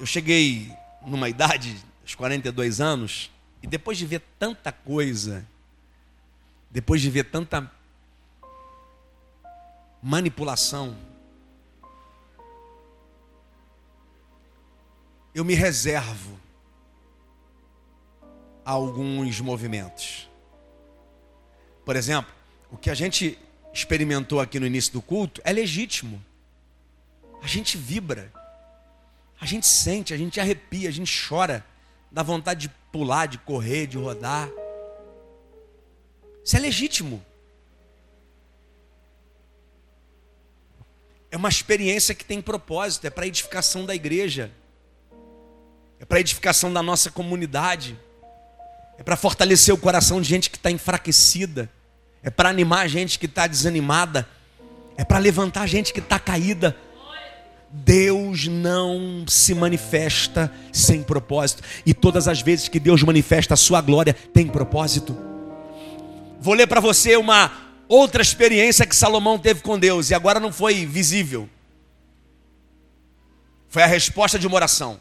Eu 0.00 0.06
cheguei 0.06 0.74
numa 1.04 1.28
idade, 1.28 1.76
aos 2.00 2.14
42 2.14 2.80
anos, 2.80 3.30
e 3.62 3.66
depois 3.66 3.98
de 3.98 4.06
ver 4.06 4.22
tanta 4.38 4.72
coisa, 4.72 5.46
depois 6.70 7.02
de 7.02 7.10
ver 7.10 7.24
tanta 7.24 7.70
manipulação, 10.02 10.96
eu 15.34 15.44
me 15.44 15.52
reservo 15.52 16.40
a 18.64 18.70
alguns 18.70 19.42
movimentos. 19.42 20.31
Por 21.84 21.96
exemplo, 21.96 22.32
o 22.70 22.76
que 22.76 22.90
a 22.90 22.94
gente 22.94 23.38
experimentou 23.72 24.40
aqui 24.40 24.60
no 24.60 24.66
início 24.66 24.92
do 24.92 25.02
culto 25.02 25.40
é 25.44 25.52
legítimo. 25.52 26.22
A 27.42 27.46
gente 27.46 27.76
vibra, 27.76 28.32
a 29.40 29.46
gente 29.46 29.66
sente, 29.66 30.14
a 30.14 30.16
gente 30.16 30.38
arrepia, 30.38 30.88
a 30.88 30.92
gente 30.92 31.12
chora, 31.28 31.64
dá 32.10 32.22
vontade 32.22 32.68
de 32.68 32.74
pular, 32.92 33.26
de 33.26 33.38
correr, 33.38 33.86
de 33.86 33.96
rodar. 33.96 34.48
Isso 36.44 36.56
é 36.56 36.60
legítimo. 36.60 37.24
É 41.30 41.36
uma 41.36 41.48
experiência 41.48 42.14
que 42.14 42.24
tem 42.24 42.42
propósito, 42.42 43.06
é 43.06 43.10
para 43.10 43.26
edificação 43.26 43.86
da 43.86 43.94
igreja, 43.94 44.52
é 45.98 46.04
para 46.04 46.20
edificação 46.20 46.72
da 46.72 46.82
nossa 46.82 47.10
comunidade. 47.10 47.98
É 49.02 49.04
para 49.04 49.16
fortalecer 49.16 49.74
o 49.74 49.76
coração 49.76 50.20
de 50.20 50.28
gente 50.28 50.48
que 50.48 50.56
está 50.56 50.70
enfraquecida. 50.70 51.68
É 52.22 52.30
para 52.30 52.48
animar 52.48 52.84
a 52.84 52.86
gente 52.86 53.18
que 53.18 53.26
está 53.26 53.48
desanimada. 53.48 54.28
É 54.96 55.04
para 55.04 55.18
levantar 55.18 55.62
a 55.62 55.66
gente 55.66 55.92
que 55.92 55.98
está 55.98 56.20
caída. 56.20 56.76
Deus 57.68 58.46
não 58.46 59.24
se 59.26 59.56
manifesta 59.56 60.52
sem 60.72 61.02
propósito. 61.02 61.64
E 61.84 61.92
todas 61.92 62.28
as 62.28 62.42
vezes 62.42 62.68
que 62.68 62.78
Deus 62.78 63.02
manifesta 63.02 63.54
a 63.54 63.56
sua 63.56 63.80
glória, 63.80 64.14
tem 64.14 64.46
propósito. 64.46 65.18
Vou 66.40 66.54
ler 66.54 66.68
para 66.68 66.78
você 66.78 67.16
uma 67.16 67.50
outra 67.88 68.22
experiência 68.22 68.86
que 68.86 68.94
Salomão 68.94 69.36
teve 69.36 69.62
com 69.62 69.76
Deus. 69.80 70.10
E 70.10 70.14
agora 70.14 70.38
não 70.38 70.52
foi 70.52 70.86
visível. 70.86 71.48
Foi 73.68 73.82
a 73.82 73.86
resposta 73.86 74.38
de 74.38 74.46
uma 74.46 74.54
oração. 74.54 75.00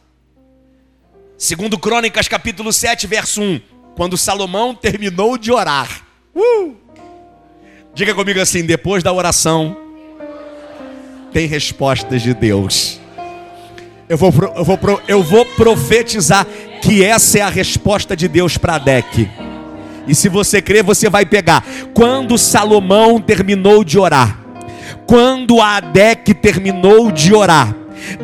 Segundo 1.37 1.77
Crônicas, 1.77 2.27
capítulo 2.27 2.73
7, 2.73 3.05
verso 3.05 3.43
1 3.43 3.80
quando 3.95 4.17
Salomão 4.17 4.73
terminou 4.73 5.37
de 5.37 5.51
orar. 5.51 6.01
Uh! 6.35 6.75
Diga 7.93 8.13
comigo 8.13 8.39
assim: 8.39 8.65
depois 8.65 9.03
da 9.03 9.11
oração, 9.11 9.77
tem 11.31 11.47
respostas 11.47 12.21
de 12.21 12.33
Deus. 12.33 12.99
Eu 14.07 14.17
vou, 14.17 14.33
eu 14.55 14.63
vou, 14.65 14.79
eu 15.07 15.23
vou 15.23 15.45
profetizar 15.45 16.45
que 16.81 17.03
essa 17.03 17.39
é 17.39 17.41
a 17.41 17.49
resposta 17.49 18.15
de 18.15 18.27
Deus 18.27 18.57
para 18.57 18.75
Adec. 18.75 19.29
E 20.07 20.15
se 20.15 20.27
você 20.27 20.61
crer, 20.61 20.83
você 20.83 21.09
vai 21.09 21.25
pegar. 21.25 21.63
Quando 21.93 22.37
Salomão 22.37 23.21
terminou 23.21 23.83
de 23.83 23.97
orar, 23.97 24.39
quando 25.05 25.61
Adec 25.61 26.33
terminou 26.33 27.11
de 27.11 27.33
orar, 27.33 27.73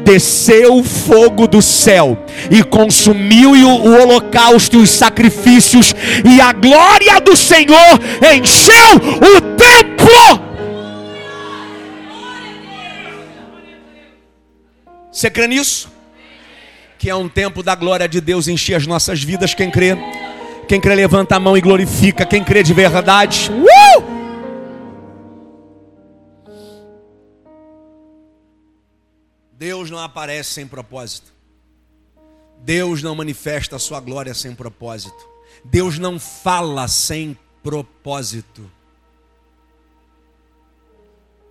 desceu 0.03 0.75
o 0.75 0.83
fogo 0.83 1.47
do 1.47 1.61
céu 1.61 2.17
e 2.49 2.63
consumiu 2.63 3.51
o 3.51 4.01
holocausto 4.01 4.77
e 4.77 4.81
os 4.81 4.89
sacrifícios, 4.89 5.93
e 6.25 6.41
a 6.41 6.51
glória 6.53 7.19
do 7.21 7.35
Senhor 7.35 7.99
encheu 8.35 8.95
o 8.95 9.41
templo. 9.55 10.47
Você 15.11 15.29
crê 15.31 15.47
nisso? 15.47 15.91
Que 16.99 17.09
é 17.09 17.15
um 17.15 17.27
tempo 17.27 17.63
da 17.63 17.73
glória 17.73 18.07
de 18.07 18.21
Deus 18.21 18.47
encher 18.47 18.75
as 18.75 18.85
nossas 18.85 19.23
vidas. 19.23 19.53
Quem 19.53 19.71
crê? 19.71 19.97
Quem 20.67 20.79
crê, 20.81 20.93
levanta 20.93 21.35
a 21.35 21.39
mão 21.39 21.57
e 21.57 21.61
glorifica. 21.61 22.25
Quem 22.25 22.43
crê 22.43 22.61
de 22.61 22.73
verdade? 22.73 23.49
Uh! 23.51 24.16
Deus 29.57 29.89
não 29.89 29.97
aparece 29.97 30.51
sem 30.51 30.67
propósito. 30.67 31.33
Deus 32.59 33.01
não 33.01 33.15
manifesta 33.15 33.75
a 33.75 33.79
sua 33.79 33.99
glória 33.99 34.33
sem 34.35 34.53
propósito. 34.53 35.27
Deus 35.65 35.97
não 35.97 36.19
fala 36.19 36.87
sem 36.87 37.37
propósito. 37.63 38.69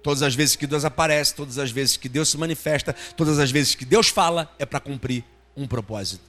Todas 0.04 0.22
as 0.22 0.36
vezes 0.36 0.54
que 0.54 0.68
Deus 0.68 0.84
aparece, 0.84 1.34
todas 1.34 1.58
as 1.58 1.72
vezes 1.72 1.96
que 1.96 2.08
Deus 2.08 2.28
se 2.28 2.38
manifesta, 2.38 2.94
todas 3.16 3.40
as 3.40 3.50
vezes 3.50 3.74
que 3.74 3.84
Deus 3.84 4.08
fala, 4.08 4.54
é 4.56 4.64
para 4.64 4.78
cumprir 4.78 5.24
um 5.56 5.66
propósito. 5.66 6.22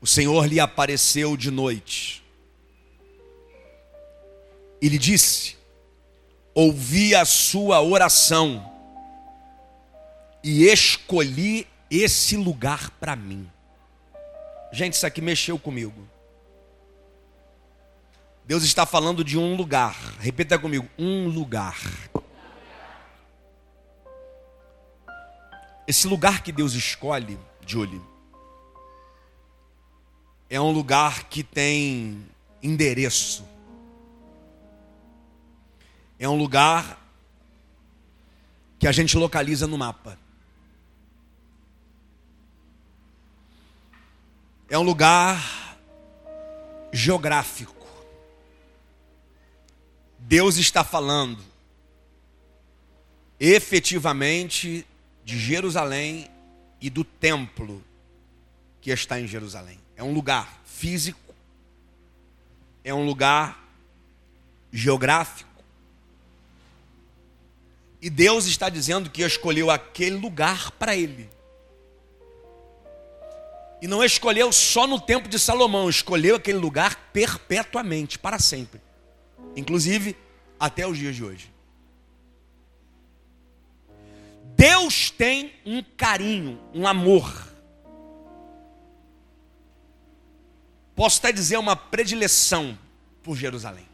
O 0.00 0.06
Senhor 0.08 0.44
lhe 0.46 0.58
apareceu 0.58 1.36
de 1.36 1.52
noite 1.52 2.25
e 4.80 4.88
lhe 4.88 4.98
disse: 4.98 5.56
Ouvi 6.54 7.14
a 7.14 7.24
sua 7.24 7.82
oração 7.82 8.72
e 10.42 10.64
escolhi 10.64 11.66
esse 11.90 12.36
lugar 12.36 12.90
para 12.92 13.16
mim. 13.16 13.50
Gente, 14.72 14.94
isso 14.94 15.06
aqui 15.06 15.20
mexeu 15.20 15.58
comigo. 15.58 16.08
Deus 18.44 18.62
está 18.62 18.86
falando 18.86 19.24
de 19.24 19.36
um 19.36 19.56
lugar. 19.56 19.96
Repita 20.20 20.58
comigo: 20.58 20.88
um 20.98 21.28
lugar. 21.28 21.80
Esse 25.86 26.06
lugar 26.08 26.42
que 26.42 26.50
Deus 26.50 26.74
escolhe, 26.74 27.38
Julie, 27.64 28.00
é 30.50 30.60
um 30.60 30.70
lugar 30.70 31.24
que 31.24 31.42
tem 31.42 32.26
endereço. 32.62 33.44
É 36.18 36.28
um 36.28 36.36
lugar 36.36 37.02
que 38.78 38.86
a 38.86 38.92
gente 38.92 39.16
localiza 39.16 39.66
no 39.66 39.76
mapa. 39.76 40.18
É 44.68 44.78
um 44.78 44.82
lugar 44.82 45.78
geográfico. 46.92 47.74
Deus 50.18 50.56
está 50.56 50.82
falando 50.82 51.42
efetivamente 53.38 54.86
de 55.24 55.38
Jerusalém 55.38 56.30
e 56.80 56.90
do 56.90 57.04
templo 57.04 57.82
que 58.80 58.90
está 58.90 59.20
em 59.20 59.26
Jerusalém. 59.26 59.78
É 59.96 60.02
um 60.02 60.12
lugar 60.12 60.60
físico, 60.64 61.34
é 62.82 62.92
um 62.92 63.04
lugar 63.04 63.64
geográfico. 64.72 65.55
E 68.06 68.10
Deus 68.10 68.46
está 68.46 68.68
dizendo 68.68 69.10
que 69.10 69.22
escolheu 69.22 69.70
aquele 69.70 70.16
lugar 70.16 70.70
para 70.70 70.96
ele. 70.96 71.28
E 73.82 73.86
não 73.86 74.02
escolheu 74.02 74.50
só 74.52 74.86
no 74.86 75.00
tempo 75.00 75.28
de 75.28 75.38
Salomão, 75.38 75.90
escolheu 75.90 76.36
aquele 76.36 76.58
lugar 76.58 77.10
perpetuamente, 77.12 78.18
para 78.18 78.38
sempre 78.38 78.80
inclusive 79.56 80.14
até 80.60 80.86
os 80.86 80.98
dias 80.98 81.16
de 81.16 81.24
hoje. 81.24 81.50
Deus 84.54 85.10
tem 85.10 85.52
um 85.64 85.82
carinho, 85.82 86.60
um 86.72 86.86
amor. 86.86 87.52
Posso 90.94 91.18
até 91.18 91.32
dizer 91.32 91.58
uma 91.58 91.76
predileção 91.76 92.78
por 93.22 93.36
Jerusalém. 93.36 93.86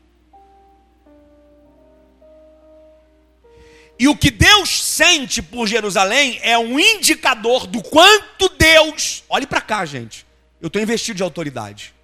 E 4.02 4.08
o 4.08 4.16
que 4.16 4.32
Deus 4.32 4.82
sente 4.84 5.40
por 5.40 5.68
Jerusalém 5.68 6.40
é 6.42 6.58
um 6.58 6.76
indicador 6.80 7.68
do 7.68 7.80
quanto 7.82 8.48
Deus. 8.48 9.22
Olhe 9.28 9.46
para 9.46 9.60
cá, 9.60 9.84
gente. 9.84 10.26
Eu 10.60 10.66
estou 10.66 10.82
investido 10.82 11.18
de 11.18 11.22
autoridade 11.22 11.94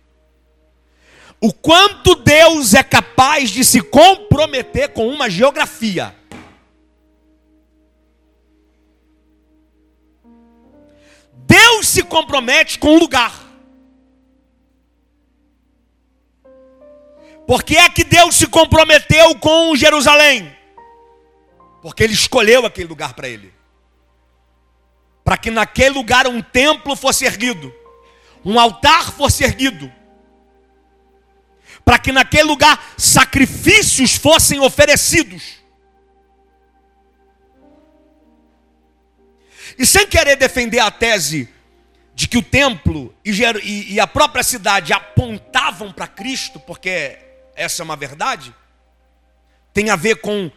o 1.40 1.52
quanto 1.52 2.17
Deus 2.17 2.75
é 2.75 2.83
capaz 2.83 3.50
de 3.50 3.64
se 3.64 3.81
comprometer 3.81 4.88
com 4.88 5.09
uma 5.09 5.31
geografia. 5.31 6.14
Deus 11.33 11.87
se 11.87 12.02
compromete 12.02 12.78
com 12.78 12.95
um 12.95 12.99
lugar. 12.99 13.47
Por 17.47 17.62
que 17.62 17.76
é 17.76 17.88
que 17.88 18.05
Deus 18.05 18.35
se 18.35 18.47
comprometeu 18.47 19.35
com 19.37 19.75
Jerusalém? 19.76 20.58
Porque 21.83 22.03
Ele 22.03 22.13
escolheu 22.13 22.67
aquele 22.67 22.89
lugar 22.89 23.15
para 23.15 23.29
Ele. 23.29 23.53
Para 25.25 25.37
que 25.37 25.51
naquele 25.51 25.91
lugar 25.91 26.27
um 26.27 26.41
templo 26.41 26.97
fosse 26.97 27.25
erguido, 27.25 27.75
um 28.45 28.59
altar 28.59 29.13
fosse 29.13 29.45
erguido, 29.45 29.93
para 31.85 31.99
que 31.99 32.13
naquele 32.13 32.45
lugar 32.45 32.95
sacrifícios 32.97 34.15
fossem 34.15 34.61
oferecidos. 34.61 35.59
E 39.79 39.87
sem 39.87 40.07
querer 40.07 40.37
defender 40.37 40.81
a 40.81 40.91
tese 40.91 41.49
de 42.14 42.27
que 42.27 42.38
o 42.38 42.43
templo 42.43 43.14
e 43.25 44.01
a 44.01 44.07
própria 44.07 44.43
cidade 44.43 44.93
apontavam 44.93 45.93
para 45.93 46.09
Cristo, 46.09 46.59
porque 46.59 47.19
essa 47.55 47.83
é 47.83 47.85
uma 47.85 47.97
verdade, 47.97 48.55
tem 49.73 49.91
a 49.91 49.97
ver 49.97 50.17
com 50.17 50.51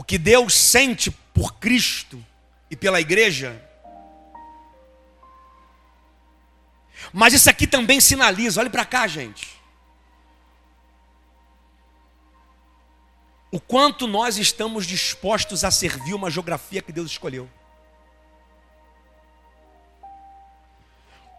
o 0.00 0.02
que 0.02 0.16
Deus 0.16 0.54
sente 0.54 1.10
por 1.10 1.56
Cristo 1.56 2.24
e 2.70 2.74
pela 2.74 2.98
igreja. 2.98 3.62
Mas 7.12 7.34
isso 7.34 7.50
aqui 7.50 7.66
também 7.66 8.00
sinaliza, 8.00 8.60
olhe 8.60 8.70
para 8.70 8.86
cá, 8.86 9.06
gente. 9.06 9.60
o 13.52 13.58
quanto 13.58 14.06
nós 14.06 14.38
estamos 14.38 14.86
dispostos 14.86 15.64
a 15.64 15.70
servir 15.70 16.14
uma 16.14 16.30
geografia 16.30 16.80
que 16.80 16.92
Deus 16.92 17.10
escolheu. 17.10 17.50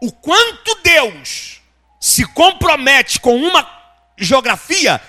O 0.01 0.11
quanto 0.11 0.75
Deus 0.81 1.61
se 1.99 2.25
compromete 2.25 3.19
com 3.19 3.35
uma 3.35 3.65
geografia 4.17 5.01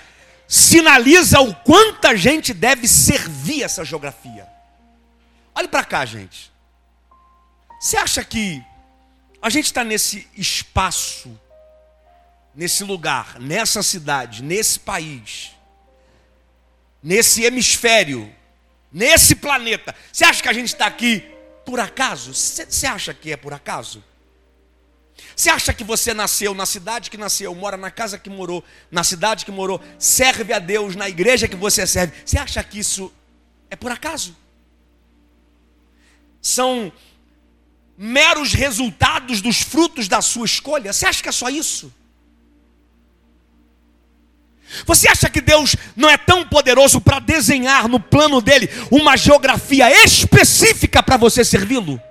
sinaliza 0.53 1.39
o 1.39 1.51
quanto 1.51 2.05
a 2.05 2.15
gente 2.15 2.53
deve 2.53 2.87
servir 2.87 3.63
essa 3.63 3.83
geografia. 3.83 4.47
Olhe 5.55 5.67
para 5.67 5.83
cá, 5.83 6.05
gente. 6.05 6.53
Você 7.81 7.97
acha 7.97 8.23
que 8.23 8.63
a 9.41 9.49
gente 9.49 9.65
está 9.65 9.83
nesse 9.83 10.27
espaço, 10.37 11.39
nesse 12.53 12.83
lugar, 12.83 13.39
nessa 13.39 13.81
cidade, 13.81 14.43
nesse 14.43 14.79
país, 14.79 15.53
nesse 17.01 17.43
hemisfério, 17.43 18.31
nesse 18.91 19.33
planeta. 19.33 19.95
Você 20.11 20.23
acha 20.23 20.43
que 20.43 20.49
a 20.49 20.53
gente 20.53 20.67
está 20.67 20.85
aqui 20.85 21.21
por 21.65 21.79
acaso? 21.79 22.31
Você 22.31 22.85
acha 22.85 23.11
que 23.11 23.31
é 23.31 23.37
por 23.37 23.53
acaso? 23.53 24.03
Você 25.35 25.49
acha 25.49 25.73
que 25.73 25.83
você 25.83 26.13
nasceu 26.13 26.53
na 26.53 26.65
cidade 26.65 27.09
que 27.09 27.17
nasceu, 27.17 27.53
mora 27.55 27.77
na 27.77 27.89
casa 27.89 28.17
que 28.17 28.29
morou, 28.29 28.63
na 28.91 29.03
cidade 29.03 29.45
que 29.45 29.51
morou, 29.51 29.81
serve 29.97 30.53
a 30.53 30.59
Deus 30.59 30.95
na 30.95 31.09
igreja 31.09 31.47
que 31.47 31.55
você 31.55 31.85
serve? 31.87 32.13
Você 32.25 32.37
acha 32.37 32.63
que 32.63 32.79
isso 32.79 33.11
é 33.69 33.75
por 33.75 33.91
acaso? 33.91 34.35
São 36.41 36.91
meros 37.97 38.53
resultados 38.53 39.41
dos 39.41 39.61
frutos 39.61 40.07
da 40.07 40.21
sua 40.21 40.45
escolha? 40.45 40.91
Você 40.91 41.05
acha 41.05 41.21
que 41.21 41.29
é 41.29 41.31
só 41.31 41.49
isso? 41.49 41.91
Você 44.85 45.07
acha 45.07 45.29
que 45.29 45.41
Deus 45.41 45.75
não 45.95 46.09
é 46.09 46.17
tão 46.17 46.47
poderoso 46.47 46.99
para 46.99 47.19
desenhar 47.19 47.87
no 47.87 47.99
plano 47.99 48.41
dele 48.41 48.69
uma 48.89 49.15
geografia 49.15 49.89
específica 50.03 51.01
para 51.03 51.17
você 51.17 51.45
servi-lo? 51.45 52.01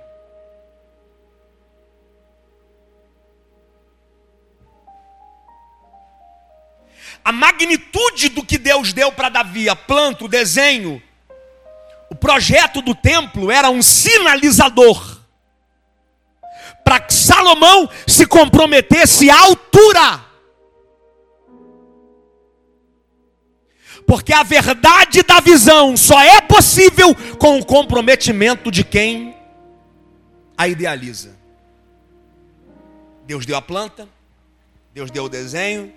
A 7.23 7.31
magnitude 7.31 8.29
do 8.29 8.43
que 8.43 8.57
Deus 8.57 8.93
deu 8.93 9.11
para 9.11 9.29
Davi, 9.29 9.69
a 9.69 9.75
planta, 9.75 10.25
o 10.25 10.27
desenho, 10.27 11.01
o 12.09 12.15
projeto 12.15 12.81
do 12.81 12.93
templo 12.93 13.49
era 13.49 13.69
um 13.69 13.81
sinalizador 13.81 15.21
para 16.83 16.99
que 16.99 17.13
Salomão 17.13 17.89
se 18.05 18.25
comprometesse 18.25 19.29
à 19.29 19.39
altura 19.39 20.33
Porque 24.05 24.33
a 24.33 24.43
verdade 24.43 25.23
da 25.23 25.39
visão 25.39 25.95
só 25.95 26.21
é 26.21 26.41
possível 26.41 27.15
com 27.37 27.59
o 27.59 27.65
comprometimento 27.65 28.69
de 28.69 28.83
quem 28.83 29.35
a 30.57 30.67
idealiza. 30.67 31.35
Deus 33.25 33.45
deu 33.45 33.55
a 33.55 33.61
planta, 33.61 34.07
Deus 34.93 35.09
deu 35.09 35.25
o 35.25 35.29
desenho, 35.29 35.93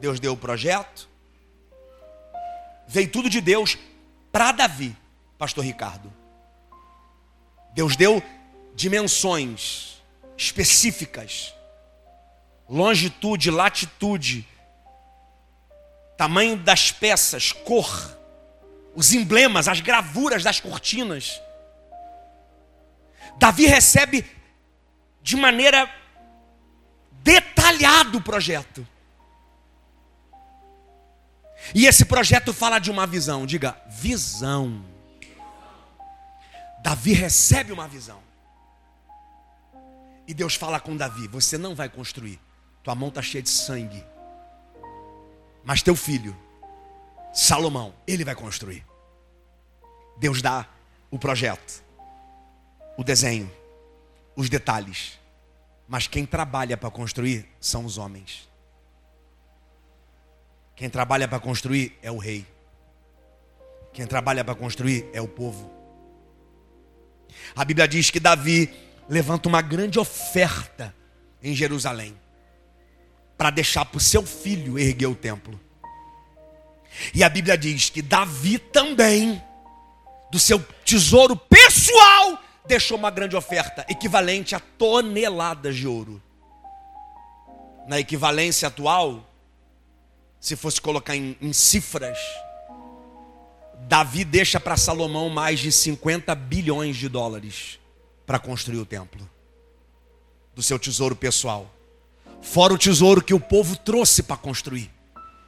Deus 0.00 0.20
deu 0.20 0.32
o 0.32 0.36
projeto. 0.36 1.08
Veio 2.86 3.10
tudo 3.10 3.28
de 3.28 3.40
Deus 3.40 3.76
para 4.32 4.52
Davi, 4.52 4.96
pastor 5.36 5.64
Ricardo. 5.64 6.12
Deus 7.74 7.96
deu 7.96 8.22
dimensões 8.74 10.02
específicas, 10.36 11.52
longitude, 12.68 13.50
latitude, 13.50 14.46
tamanho 16.16 16.56
das 16.56 16.90
peças, 16.90 17.52
cor, 17.52 18.16
os 18.94 19.12
emblemas, 19.12 19.68
as 19.68 19.80
gravuras 19.80 20.42
das 20.42 20.60
cortinas. 20.60 21.40
Davi 23.36 23.66
recebe 23.66 24.24
de 25.22 25.36
maneira 25.36 25.92
detalhada 27.22 28.16
o 28.16 28.20
projeto. 28.22 28.86
E 31.74 31.86
esse 31.86 32.04
projeto 32.04 32.52
fala 32.52 32.78
de 32.78 32.90
uma 32.90 33.06
visão, 33.06 33.46
diga, 33.46 33.76
visão. 33.88 34.84
Davi 36.82 37.12
recebe 37.12 37.72
uma 37.72 37.86
visão. 37.86 38.20
E 40.26 40.34
Deus 40.34 40.54
fala 40.54 40.78
com 40.78 40.96
Davi: 40.96 41.26
Você 41.28 41.56
não 41.58 41.74
vai 41.74 41.88
construir, 41.88 42.40
tua 42.82 42.94
mão 42.94 43.08
está 43.08 43.22
cheia 43.22 43.42
de 43.42 43.50
sangue. 43.50 44.04
Mas 45.64 45.82
teu 45.82 45.96
filho, 45.96 46.36
Salomão, 47.32 47.94
ele 48.06 48.24
vai 48.24 48.34
construir. 48.34 48.86
Deus 50.18 50.42
dá 50.42 50.66
o 51.10 51.18
projeto, 51.18 51.82
o 52.96 53.04
desenho, 53.04 53.50
os 54.34 54.48
detalhes. 54.48 55.18
Mas 55.86 56.06
quem 56.06 56.26
trabalha 56.26 56.76
para 56.76 56.90
construir 56.90 57.48
são 57.60 57.84
os 57.84 57.96
homens. 57.96 58.48
Quem 60.78 60.88
trabalha 60.88 61.26
para 61.26 61.40
construir 61.40 61.98
é 62.00 62.08
o 62.08 62.18
rei. 62.18 62.46
Quem 63.92 64.06
trabalha 64.06 64.44
para 64.44 64.54
construir 64.54 65.10
é 65.12 65.20
o 65.20 65.26
povo. 65.26 65.68
A 67.56 67.64
Bíblia 67.64 67.88
diz 67.88 68.12
que 68.12 68.20
Davi 68.20 68.72
levanta 69.08 69.48
uma 69.48 69.60
grande 69.60 69.98
oferta 69.98 70.94
em 71.42 71.52
Jerusalém 71.52 72.16
para 73.36 73.50
deixar 73.50 73.86
para 73.86 73.98
o 73.98 74.00
seu 74.00 74.24
filho 74.24 74.78
erguer 74.78 75.08
o 75.08 75.16
templo. 75.16 75.58
E 77.12 77.24
a 77.24 77.28
Bíblia 77.28 77.58
diz 77.58 77.90
que 77.90 78.00
Davi 78.00 78.56
também, 78.56 79.42
do 80.30 80.38
seu 80.38 80.60
tesouro 80.84 81.34
pessoal, 81.34 82.40
deixou 82.68 82.96
uma 82.96 83.10
grande 83.10 83.34
oferta, 83.34 83.84
equivalente 83.88 84.54
a 84.54 84.60
toneladas 84.60 85.74
de 85.74 85.88
ouro. 85.88 86.22
Na 87.88 87.98
equivalência 87.98 88.68
atual, 88.68 89.27
se 90.40 90.56
fosse 90.56 90.80
colocar 90.80 91.16
em, 91.16 91.36
em 91.40 91.52
cifras, 91.52 92.18
Davi 93.88 94.24
deixa 94.24 94.60
para 94.60 94.76
Salomão 94.76 95.28
mais 95.28 95.60
de 95.60 95.72
50 95.72 96.34
bilhões 96.34 96.96
de 96.96 97.08
dólares 97.08 97.78
para 98.26 98.38
construir 98.38 98.78
o 98.78 98.86
templo, 98.86 99.28
do 100.54 100.62
seu 100.62 100.78
tesouro 100.78 101.16
pessoal, 101.16 101.70
fora 102.42 102.74
o 102.74 102.78
tesouro 102.78 103.22
que 103.22 103.32
o 103.32 103.40
povo 103.40 103.76
trouxe 103.76 104.22
para 104.22 104.36
construir, 104.36 104.90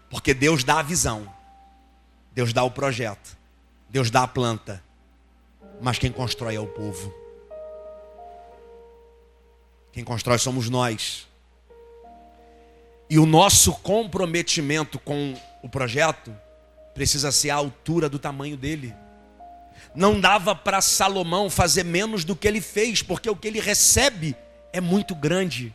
porque 0.08 0.32
Deus 0.32 0.64
dá 0.64 0.78
a 0.78 0.82
visão, 0.82 1.32
Deus 2.32 2.52
dá 2.52 2.62
o 2.62 2.70
projeto, 2.70 3.36
Deus 3.88 4.10
dá 4.10 4.22
a 4.22 4.28
planta, 4.28 4.82
mas 5.80 5.98
quem 5.98 6.12
constrói 6.12 6.54
é 6.54 6.60
o 6.60 6.66
povo. 6.66 7.12
Quem 9.92 10.04
constrói 10.04 10.38
somos 10.38 10.68
nós. 10.70 11.26
E 13.10 13.18
o 13.18 13.26
nosso 13.26 13.72
comprometimento 13.72 14.96
com 14.96 15.34
o 15.64 15.68
projeto 15.68 16.32
precisa 16.94 17.32
ser 17.32 17.50
à 17.50 17.56
altura 17.56 18.08
do 18.08 18.20
tamanho 18.20 18.56
dele. 18.56 18.94
Não 19.96 20.20
dava 20.20 20.54
para 20.54 20.80
Salomão 20.80 21.50
fazer 21.50 21.84
menos 21.84 22.24
do 22.24 22.36
que 22.36 22.46
ele 22.46 22.60
fez, 22.60 23.02
porque 23.02 23.28
o 23.28 23.34
que 23.34 23.48
ele 23.48 23.58
recebe 23.58 24.36
é 24.72 24.80
muito 24.80 25.16
grande. 25.16 25.74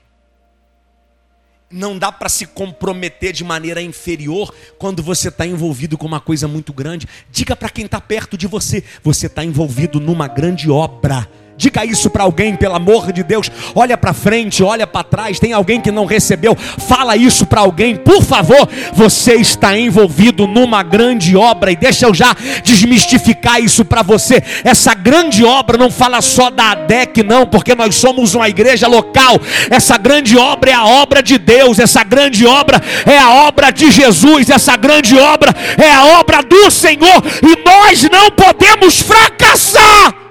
Não 1.70 1.98
dá 2.00 2.10
para 2.10 2.30
se 2.30 2.46
comprometer 2.46 3.34
de 3.34 3.44
maneira 3.44 3.82
inferior 3.82 4.56
quando 4.78 5.04
você 5.04 5.28
está 5.28 5.46
envolvido 5.46 5.98
com 5.98 6.08
uma 6.08 6.22
coisa 6.22 6.48
muito 6.48 6.72
grande. 6.72 7.06
Diga 7.30 7.54
para 7.54 7.70
quem 7.70 7.86
está 7.86 8.00
perto 8.00 8.38
de 8.38 8.48
você: 8.48 8.82
você 9.04 9.26
está 9.26 9.44
envolvido 9.44 10.00
numa 10.00 10.30
grande 10.30 10.72
obra 10.72 11.30
Diga 11.58 11.86
isso 11.86 12.10
para 12.10 12.24
alguém, 12.24 12.54
pelo 12.54 12.76
amor 12.76 13.14
de 13.14 13.24
Deus. 13.24 13.50
Olha 13.74 13.98
para 13.98 14.14
frente, 14.14 14.62
olha 14.62 14.86
para 14.86 15.06
trás. 15.06 15.40
Tem 15.40 15.54
alguém 15.54 15.80
que 15.80 15.90
não 15.90 16.06
recebeu? 16.06 16.54
Fala 16.56 17.16
isso 17.16 17.46
para 17.46 17.62
alguém, 17.62 17.96
por 17.96 18.22
favor. 18.22 18.68
Você 18.94 19.36
está 19.36 19.78
envolvido 19.78 20.48
numa 20.48 20.84
grande 20.84 21.38
obra 21.38 21.72
e 21.72 21.76
deixa 21.78 22.08
eu 22.08 22.14
já 22.14 22.36
desmistificar 22.62 23.62
isso 23.62 23.86
para 23.86 24.04
você. 24.04 24.44
Essa 24.66 24.94
grande 24.94 25.46
obra 25.46 25.78
não 25.78 25.90
fala 25.90 26.22
só 26.22 26.50
da 26.50 26.72
ADEC, 26.72 27.24
não, 27.24 27.46
porque 27.46 27.74
nós 27.74 27.96
somos 27.96 28.36
uma 28.36 28.50
igreja 28.50 28.88
local. 28.88 29.40
Essa 29.70 29.98
grande 29.98 30.38
obra 30.38 30.72
é 30.72 30.74
a 30.74 30.86
obra 30.86 31.24
de 31.24 31.38
Deus. 31.38 31.80
Essa 31.80 32.04
grande 32.04 32.46
obra 32.46 32.82
é 33.06 33.18
a 33.18 33.32
obra 33.48 33.72
de 33.72 33.92
Jesus. 33.92 34.50
Essa 34.50 34.76
grande 34.76 35.18
obra 35.18 35.56
é 35.78 35.90
a 35.90 36.20
obra 36.20 36.44
do 36.44 36.70
Senhor 36.70 37.24
e 37.42 37.64
nós 37.64 38.04
não 38.10 38.30
podemos 38.32 39.00
fracassar. 39.00 40.25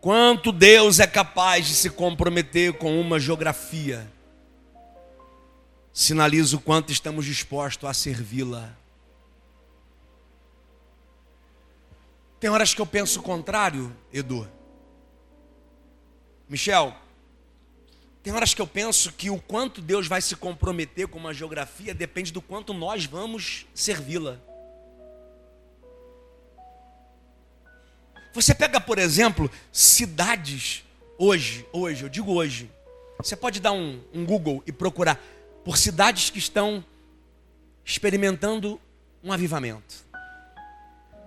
Quanto 0.00 0.52
Deus 0.52 1.00
é 1.00 1.06
capaz 1.06 1.66
de 1.66 1.74
se 1.74 1.90
comprometer 1.90 2.72
com 2.74 3.00
uma 3.00 3.18
geografia, 3.18 4.10
sinaliza 5.92 6.56
o 6.56 6.60
quanto 6.60 6.92
estamos 6.92 7.24
dispostos 7.24 7.88
a 7.88 7.92
servi-la. 7.92 8.72
Tem 12.38 12.48
horas 12.48 12.72
que 12.72 12.80
eu 12.80 12.86
penso 12.86 13.18
o 13.18 13.22
contrário, 13.24 13.94
Edu. 14.12 14.48
Michel, 16.48 16.94
tem 18.22 18.32
horas 18.32 18.54
que 18.54 18.62
eu 18.62 18.66
penso 18.66 19.12
que 19.12 19.30
o 19.30 19.40
quanto 19.40 19.80
Deus 19.80 20.06
vai 20.06 20.20
se 20.20 20.36
comprometer 20.36 21.08
com 21.08 21.18
uma 21.18 21.34
geografia 21.34 21.92
depende 21.92 22.32
do 22.32 22.40
quanto 22.40 22.72
nós 22.72 23.04
vamos 23.04 23.66
servi-la. 23.74 24.40
Você 28.40 28.54
pega, 28.54 28.80
por 28.80 29.00
exemplo, 29.00 29.50
cidades 29.72 30.84
hoje, 31.18 31.66
hoje, 31.72 32.04
eu 32.04 32.08
digo 32.08 32.32
hoje. 32.32 32.70
Você 33.20 33.34
pode 33.34 33.58
dar 33.58 33.72
um, 33.72 34.00
um 34.14 34.24
Google 34.24 34.62
e 34.64 34.70
procurar 34.70 35.20
por 35.64 35.76
cidades 35.76 36.30
que 36.30 36.38
estão 36.38 36.84
experimentando 37.84 38.80
um 39.24 39.32
avivamento. 39.32 40.06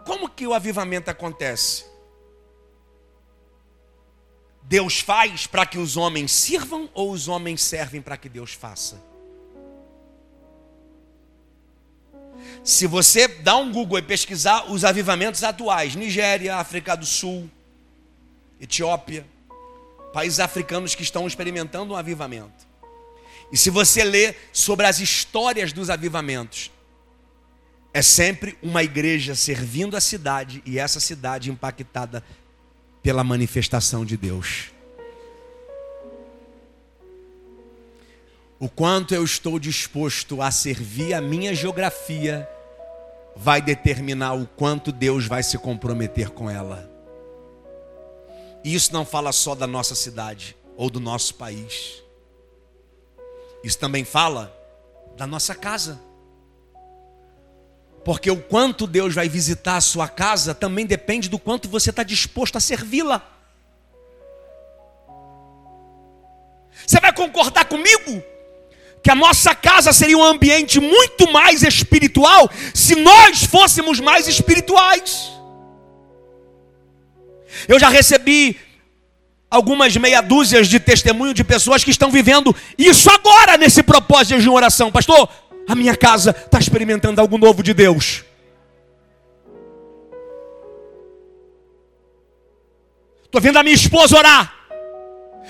Como 0.05 0.29
que 0.29 0.47
o 0.47 0.53
avivamento 0.53 1.11
acontece? 1.11 1.83
Deus 4.63 5.01
faz 5.01 5.45
para 5.45 5.65
que 5.65 5.77
os 5.77 5.97
homens 5.97 6.31
sirvam 6.31 6.89
ou 6.93 7.11
os 7.11 7.27
homens 7.27 7.61
servem 7.61 8.01
para 8.01 8.15
que 8.15 8.29
Deus 8.29 8.53
faça? 8.53 9.03
Se 12.63 12.85
você 12.85 13.27
dá 13.27 13.57
um 13.57 13.71
Google 13.71 13.97
e 13.97 14.03
pesquisar 14.03 14.71
os 14.71 14.85
avivamentos 14.85 15.43
atuais, 15.43 15.95
Nigéria, 15.95 16.57
África 16.57 16.95
do 16.95 17.05
Sul, 17.05 17.49
Etiópia, 18.59 19.25
países 20.13 20.39
africanos 20.39 20.93
que 20.93 21.01
estão 21.01 21.25
experimentando 21.25 21.93
um 21.93 21.97
avivamento. 21.97 22.67
E 23.51 23.57
se 23.57 23.69
você 23.69 24.03
ler 24.03 24.49
sobre 24.53 24.85
as 24.85 24.99
histórias 24.99 25.73
dos 25.73 25.89
avivamentos, 25.89 26.71
é 27.93 28.01
sempre 28.01 28.57
uma 28.61 28.83
igreja 28.83 29.35
servindo 29.35 29.97
a 29.97 30.01
cidade 30.01 30.61
e 30.65 30.77
essa 30.77 30.99
cidade 30.99 31.49
impactada 31.49 32.23
pela 33.01 33.23
manifestação 33.23 34.05
de 34.05 34.15
Deus. 34.15 34.71
O 38.61 38.69
quanto 38.69 39.15
eu 39.15 39.23
estou 39.23 39.57
disposto 39.57 40.39
a 40.39 40.51
servir 40.51 41.15
a 41.15 41.19
minha 41.19 41.51
geografia 41.51 42.47
vai 43.35 43.59
determinar 43.59 44.33
o 44.33 44.45
quanto 44.45 44.91
Deus 44.91 45.25
vai 45.25 45.41
se 45.41 45.57
comprometer 45.57 46.29
com 46.29 46.47
ela. 46.47 46.87
E 48.63 48.75
isso 48.75 48.93
não 48.93 49.03
fala 49.03 49.31
só 49.31 49.55
da 49.55 49.65
nossa 49.65 49.95
cidade 49.95 50.55
ou 50.77 50.91
do 50.91 50.99
nosso 50.99 51.33
país. 51.33 52.03
Isso 53.63 53.79
também 53.79 54.05
fala 54.05 54.55
da 55.17 55.25
nossa 55.25 55.55
casa. 55.55 55.99
Porque 58.05 58.29
o 58.29 58.43
quanto 58.43 58.85
Deus 58.85 59.15
vai 59.15 59.27
visitar 59.27 59.77
a 59.77 59.81
sua 59.81 60.07
casa 60.07 60.53
também 60.53 60.85
depende 60.85 61.27
do 61.27 61.39
quanto 61.39 61.67
você 61.67 61.89
está 61.89 62.03
disposto 62.03 62.57
a 62.57 62.61
servi-la. 62.61 63.27
Você 66.85 66.99
vai 66.99 67.11
concordar 67.11 67.65
comigo? 67.65 68.29
Que 69.03 69.09
a 69.09 69.15
nossa 69.15 69.55
casa 69.55 69.91
seria 69.91 70.17
um 70.17 70.23
ambiente 70.23 70.79
muito 70.79 71.31
mais 71.31 71.63
espiritual 71.63 72.49
se 72.73 72.95
nós 72.95 73.43
fôssemos 73.43 73.99
mais 73.99 74.27
espirituais. 74.27 75.31
Eu 77.67 77.79
já 77.79 77.89
recebi 77.89 78.59
algumas 79.49 79.95
meia 79.97 80.21
dúzias 80.21 80.67
de 80.67 80.79
testemunho 80.79 81.33
de 81.33 81.43
pessoas 81.43 81.83
que 81.83 81.91
estão 81.91 82.09
vivendo 82.09 82.55
isso 82.77 83.09
agora 83.09 83.57
nesse 83.57 83.83
propósito 83.83 84.39
de 84.39 84.49
oração. 84.49 84.91
Pastor, 84.91 85.27
a 85.67 85.75
minha 85.75 85.95
casa 85.95 86.31
está 86.31 86.59
experimentando 86.59 87.19
algo 87.19 87.37
novo 87.37 87.61
de 87.61 87.73
Deus. 87.73 88.23
Estou 93.23 93.41
vendo 93.41 93.57
a 93.57 93.63
minha 93.63 93.75
esposa 93.75 94.17
orar. 94.17 94.53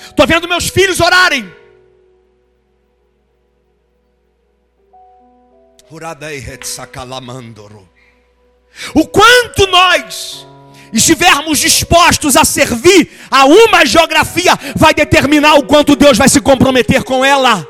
Estou 0.08 0.26
vendo 0.26 0.48
meus 0.48 0.68
filhos 0.70 1.00
orarem. 1.00 1.61
O 8.96 9.06
quanto 9.06 9.68
nós 9.68 10.48
estivermos 10.94 11.60
dispostos 11.60 12.36
a 12.36 12.46
servir 12.46 13.12
a 13.30 13.46
uma 13.46 13.86
geografia, 13.86 14.54
vai 14.76 14.94
determinar 14.94 15.56
o 15.56 15.66
quanto 15.66 15.96
Deus 15.96 16.18
vai 16.18 16.30
se 16.30 16.40
comprometer 16.42 17.04
com 17.04 17.24
ela. 17.24 17.68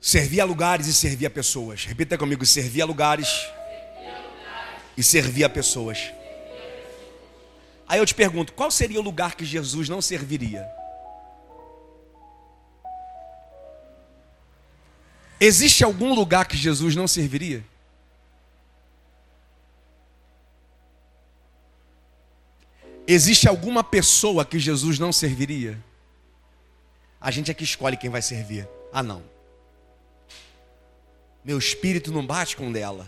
Servir 0.00 0.40
a 0.40 0.44
lugares 0.44 0.88
e 0.88 0.92
servir 0.92 1.26
a 1.26 1.30
pessoas. 1.30 1.84
Repita 1.84 2.18
comigo: 2.18 2.44
servir 2.44 2.82
a 2.82 2.84
lugares, 2.84 3.28
servir 3.28 4.10
a 4.10 4.18
lugares. 4.18 4.80
e 4.96 5.02
servir 5.02 5.44
a 5.44 5.48
pessoas. 5.48 6.21
Aí 7.88 7.98
eu 7.98 8.06
te 8.06 8.14
pergunto: 8.14 8.52
qual 8.52 8.70
seria 8.70 9.00
o 9.00 9.02
lugar 9.02 9.34
que 9.34 9.44
Jesus 9.44 9.88
não 9.88 10.00
serviria? 10.00 10.70
Existe 15.40 15.82
algum 15.82 16.14
lugar 16.14 16.46
que 16.46 16.56
Jesus 16.56 16.94
não 16.94 17.08
serviria? 17.08 17.64
Existe 23.06 23.48
alguma 23.48 23.82
pessoa 23.82 24.44
que 24.44 24.58
Jesus 24.58 24.98
não 24.98 25.12
serviria? 25.12 25.82
A 27.20 27.30
gente 27.30 27.50
é 27.50 27.54
que 27.54 27.64
escolhe 27.64 27.96
quem 27.96 28.08
vai 28.08 28.22
servir. 28.22 28.68
Ah, 28.92 29.02
não. 29.02 29.22
Meu 31.44 31.58
espírito 31.58 32.12
não 32.12 32.24
bate 32.24 32.56
com 32.56 32.70
dela. 32.70 33.06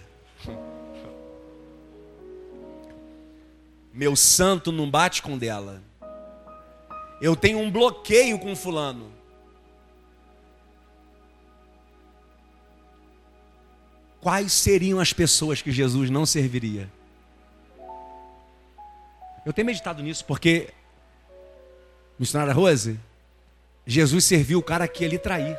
Meu 3.94 4.16
santo 4.16 4.72
não 4.72 4.90
bate 4.90 5.22
com 5.22 5.38
dela. 5.38 5.80
Eu 7.20 7.36
tenho 7.36 7.60
um 7.60 7.70
bloqueio 7.70 8.40
com 8.40 8.56
fulano. 8.56 9.12
Quais 14.20 14.52
seriam 14.52 14.98
as 14.98 15.12
pessoas 15.12 15.62
que 15.62 15.70
Jesus 15.70 16.10
não 16.10 16.26
serviria? 16.26 16.90
Eu 19.46 19.52
tenho 19.52 19.66
meditado 19.66 20.02
nisso 20.02 20.24
porque, 20.24 20.74
missionária 22.18 22.52
Rose, 22.52 22.98
Jesus 23.86 24.24
serviu 24.24 24.58
o 24.58 24.62
cara 24.62 24.88
que 24.88 25.06
lhe 25.06 25.18
trair. 25.18 25.56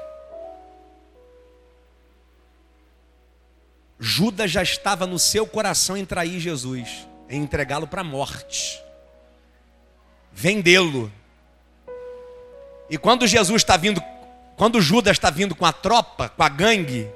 Judas 3.97 4.51
já 4.51 4.61
estava 4.61 5.07
no 5.07 5.17
seu 5.17 5.47
coração 5.47 5.95
em 5.95 6.03
trair 6.03 6.37
Jesus, 6.37 7.07
em 7.29 7.41
entregá-lo 7.41 7.87
para 7.87 8.01
a 8.01 8.03
morte, 8.03 8.81
vendê-lo. 10.31 11.11
E 12.89 12.97
quando 12.97 13.27
Jesus 13.27 13.61
está 13.61 13.77
vindo, 13.77 14.01
quando 14.55 14.81
Judas 14.81 15.13
está 15.13 15.29
vindo 15.29 15.55
com 15.55 15.65
a 15.65 15.73
tropa, 15.73 16.29
com 16.29 16.43
a 16.43 16.49
gangue, 16.49 17.09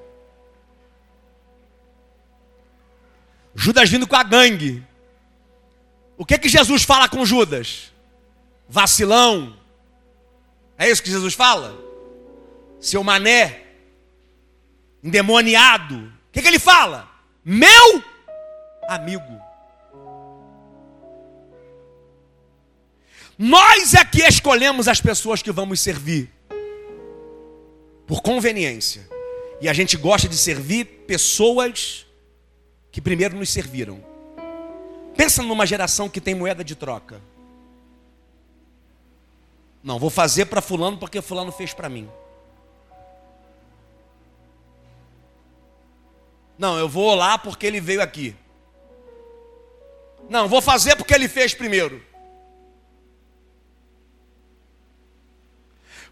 Judas 3.53 3.89
vindo 3.89 4.07
com 4.07 4.15
a 4.15 4.23
gangue, 4.23 4.83
o 6.17 6.25
que 6.25 6.37
que 6.37 6.49
Jesus 6.49 6.83
fala 6.83 7.07
com 7.07 7.25
Judas? 7.25 7.93
Vacilão. 8.67 9.57
É 10.77 10.89
isso 10.89 11.03
que 11.03 11.09
Jesus 11.09 11.33
fala? 11.33 11.77
Seu 12.79 13.03
mané, 13.03 13.63
endemoniado. 15.03 15.95
O 15.95 16.31
que, 16.31 16.41
que 16.41 16.47
ele 16.47 16.59
fala? 16.59 17.09
Meu 17.43 18.03
amigo. 18.87 19.48
Nós 23.41 23.93
é 23.93 24.03
que 24.03 24.21
escolhemos 24.27 24.89
as 24.89 24.99
pessoas 24.99 25.41
que 25.41 25.49
vamos 25.49 25.79
servir. 25.79 26.29
Por 28.05 28.21
conveniência. 28.21 29.07
E 29.61 29.69
a 29.69 29.71
gente 29.71 29.95
gosta 29.95 30.27
de 30.27 30.35
servir 30.35 30.83
pessoas 31.07 32.05
que 32.91 32.99
primeiro 32.99 33.37
nos 33.37 33.49
serviram. 33.49 34.03
Pensa 35.15 35.41
numa 35.41 35.65
geração 35.65 36.09
que 36.09 36.19
tem 36.19 36.35
moeda 36.35 36.65
de 36.65 36.75
troca. 36.75 37.21
Não, 39.81 39.97
vou 39.97 40.09
fazer 40.09 40.47
para 40.47 40.61
fulano 40.61 40.97
porque 40.97 41.21
fulano 41.21 41.53
fez 41.53 41.73
para 41.73 41.87
mim. 41.87 42.09
Não, 46.57 46.77
eu 46.77 46.89
vou 46.89 47.15
lá 47.15 47.37
porque 47.37 47.65
ele 47.65 47.79
veio 47.79 48.01
aqui. 48.01 48.35
Não, 50.29 50.49
vou 50.49 50.61
fazer 50.61 50.97
porque 50.97 51.13
ele 51.13 51.29
fez 51.29 51.53
primeiro. 51.53 52.08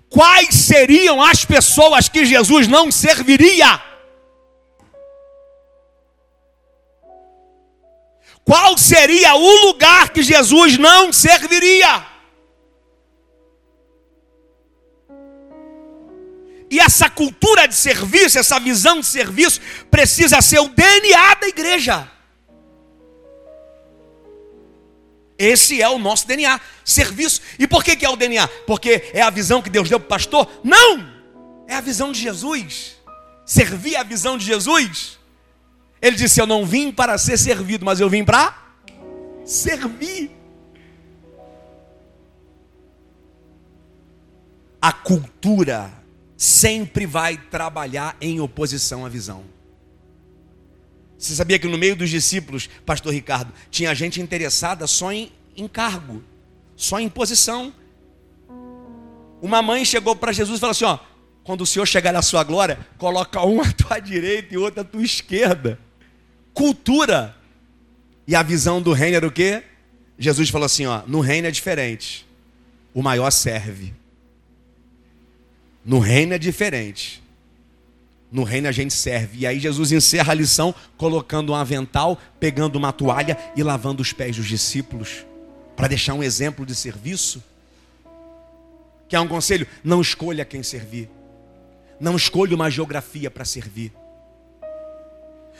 Quais 0.09 0.55
seriam 0.55 1.21
as 1.21 1.43
pessoas 1.43 2.07
que 2.09 2.25
Jesus 2.25 2.67
não 2.67 2.91
serviria? 2.91 3.81
qual 8.47 8.77
seria 8.77 9.35
o 9.35 9.65
lugar 9.65 10.09
que 10.11 10.23
Jesus 10.23 10.77
não 10.77 11.11
serviria? 11.11 12.05
E 16.71 16.79
essa 16.79 17.09
cultura 17.09 17.67
de 17.67 17.75
serviço, 17.75 18.39
essa 18.39 18.57
visão 18.57 19.01
de 19.01 19.05
serviço, 19.05 19.59
precisa 19.91 20.41
ser 20.41 20.59
o 20.59 20.69
DNA 20.69 21.33
da 21.35 21.47
igreja. 21.49 22.09
Esse 25.37 25.81
é 25.81 25.89
o 25.89 25.99
nosso 25.99 26.25
DNA, 26.27 26.59
serviço. 26.83 27.41
E 27.59 27.67
por 27.67 27.83
que, 27.83 27.95
que 27.95 28.05
é 28.05 28.09
o 28.09 28.15
DNA? 28.15 28.47
Porque 28.65 29.09
é 29.13 29.21
a 29.21 29.29
visão 29.29 29.61
que 29.61 29.69
Deus 29.69 29.87
deu 29.87 29.99
para 29.99 30.05
o 30.05 30.09
pastor? 30.09 30.49
Não! 30.63 31.15
É 31.67 31.75
a 31.75 31.81
visão 31.81 32.11
de 32.11 32.19
Jesus. 32.19 32.95
Servir 33.45 33.95
a 33.95 34.03
visão 34.03 34.37
de 34.37 34.45
Jesus. 34.45 35.19
Ele 36.01 36.15
disse: 36.15 36.39
Eu 36.39 36.47
não 36.47 36.65
vim 36.65 36.91
para 36.91 37.17
ser 37.17 37.37
servido, 37.37 37.85
mas 37.85 37.99
eu 37.99 38.09
vim 38.09 38.23
para 38.23 38.57
servir. 39.45 40.31
A 44.81 44.91
cultura 44.91 45.91
sempre 46.35 47.05
vai 47.05 47.37
trabalhar 47.37 48.15
em 48.21 48.39
oposição 48.39 49.05
à 49.05 49.09
visão. 49.09 49.43
Você 51.17 51.33
sabia 51.33 51.57
que 51.57 51.67
no 51.67 51.77
meio 51.77 51.95
dos 51.95 52.09
discípulos, 52.09 52.69
Pastor 52.85 53.13
Ricardo, 53.13 53.51
tinha 53.71 53.93
gente 53.95 54.21
interessada 54.21 54.85
só 54.85 55.11
em, 55.11 55.31
em 55.55 55.67
cargo, 55.67 56.23
só 56.75 56.99
em 56.99 57.09
posição. 57.09 57.73
Uma 59.41 59.61
mãe 59.61 59.83
chegou 59.83 60.15
para 60.15 60.31
Jesus 60.31 60.57
e 60.57 60.59
falou 60.59 60.71
assim: 60.71 60.85
Ó, 60.85 60.99
quando 61.43 61.61
o 61.61 61.65
Senhor 61.65 61.85
chegar 61.85 62.11
na 62.11 62.21
sua 62.21 62.43
glória, 62.43 62.79
coloca 62.97 63.43
um 63.45 63.59
à 63.61 63.71
tua 63.71 63.99
direita 63.99 64.53
e 64.53 64.57
outro 64.57 64.81
à 64.81 64.83
tua 64.83 65.03
esquerda 65.03 65.79
cultura. 66.57 67.35
E 68.25 68.35
a 68.35 68.41
visão 68.41 68.81
do 68.81 68.91
reino 68.91 69.17
era 69.17 69.27
o 69.27 69.31
quê? 69.31 69.61
Jesus 70.17 70.49
falou 70.49 70.65
assim: 70.65 70.87
ó, 70.87 71.03
no 71.05 71.19
reino 71.19 71.47
é 71.47 71.51
diferente. 71.51 72.25
O 72.95 73.03
maior 73.03 73.29
serve. 73.29 73.93
No 75.85 75.99
reino 75.99 76.33
é 76.33 76.39
diferente. 76.39 77.21
No 78.31 78.43
reino 78.43 78.67
a 78.67 78.71
gente 78.71 78.93
serve. 78.93 79.39
E 79.39 79.47
aí 79.47 79.59
Jesus 79.59 79.91
encerra 79.91 80.31
a 80.31 80.35
lição 80.35 80.75
colocando 80.97 81.53
um 81.53 81.55
avental, 81.55 82.19
pegando 82.39 82.75
uma 82.75 82.91
toalha 82.91 83.37
e 83.55 83.63
lavando 83.63 84.01
os 84.01 84.11
pés 84.11 84.35
dos 84.35 84.45
discípulos. 84.45 85.25
Para 85.75 85.87
deixar 85.87 86.13
um 86.13 86.23
exemplo 86.23 86.65
de 86.65 86.75
serviço. 86.75 87.41
Que 89.07 89.15
é 89.15 89.19
um 89.19 89.27
conselho? 89.27 89.65
Não 89.83 90.01
escolha 90.01 90.43
quem 90.43 90.61
servir. 90.61 91.09
Não 91.99 92.15
escolha 92.15 92.55
uma 92.55 92.69
geografia 92.69 93.31
para 93.31 93.45
servir. 93.45 93.93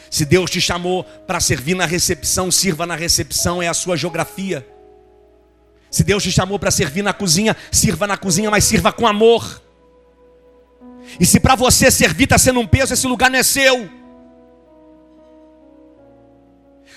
Se 0.10 0.26
Deus 0.26 0.50
te 0.50 0.62
chamou 0.62 1.04
para 1.04 1.40
servir 1.40 1.76
na 1.76 1.86
recepção, 1.86 2.52
sirva 2.52 2.86
na 2.86 2.96
recepção, 2.96 3.62
é 3.62 3.68
a 3.68 3.74
sua 3.74 3.98
geografia. 3.98 4.66
Se 5.90 6.04
Deus 6.04 6.22
te 6.22 6.32
chamou 6.32 6.60
para 6.60 6.72
servir 6.72 7.02
na 7.02 7.14
cozinha, 7.14 7.56
sirva 7.72 8.06
na 8.06 8.18
cozinha, 8.18 8.52
mas 8.52 8.66
sirva 8.66 8.92
com 8.92 9.08
amor. 9.08 9.62
E 11.20 11.26
se 11.26 11.40
para 11.40 11.56
você 11.56 11.90
servir 11.90 12.26
está 12.26 12.38
sendo 12.38 12.60
um 12.60 12.68
peso, 12.68 12.94
esse 12.94 13.08
lugar 13.08 13.30
não 13.30 13.40
é 13.40 13.44
seu. 13.44 13.90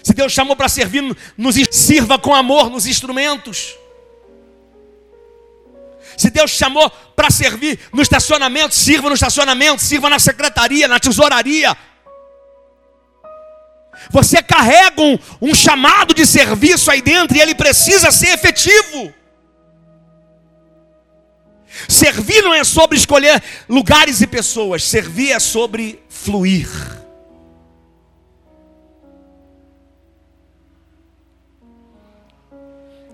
Se 0.02 0.14
Deus 0.14 0.32
chamou 0.32 0.56
para 0.56 0.68
servir, 0.68 1.16
nos 1.36 1.56
sirva 1.70 2.18
com 2.18 2.34
amor 2.34 2.70
nos 2.70 2.86
instrumentos. 2.86 3.76
Se 6.16 6.30
Deus 6.30 6.50
chamou 6.50 6.90
para 7.14 7.30
servir 7.30 7.78
no 7.92 8.02
estacionamento, 8.02 8.74
sirva 8.74 9.08
no 9.08 9.14
estacionamento, 9.14 9.82
sirva 9.82 10.10
na 10.10 10.18
secretaria, 10.18 10.88
na 10.88 10.98
tesouraria, 10.98 11.76
você 14.10 14.42
carrega 14.42 15.00
um, 15.02 15.18
um 15.40 15.54
chamado 15.54 16.14
de 16.14 16.26
serviço 16.26 16.90
aí 16.90 17.02
dentro 17.02 17.36
e 17.36 17.40
ele 17.40 17.54
precisa 17.54 18.10
ser 18.10 18.28
efetivo. 18.28 19.12
Servir 21.88 22.42
não 22.42 22.54
é 22.54 22.64
sobre 22.64 22.96
escolher 22.96 23.42
lugares 23.68 24.20
e 24.20 24.26
pessoas, 24.26 24.84
servir 24.84 25.30
é 25.30 25.38
sobre 25.38 26.02
fluir. 26.08 26.68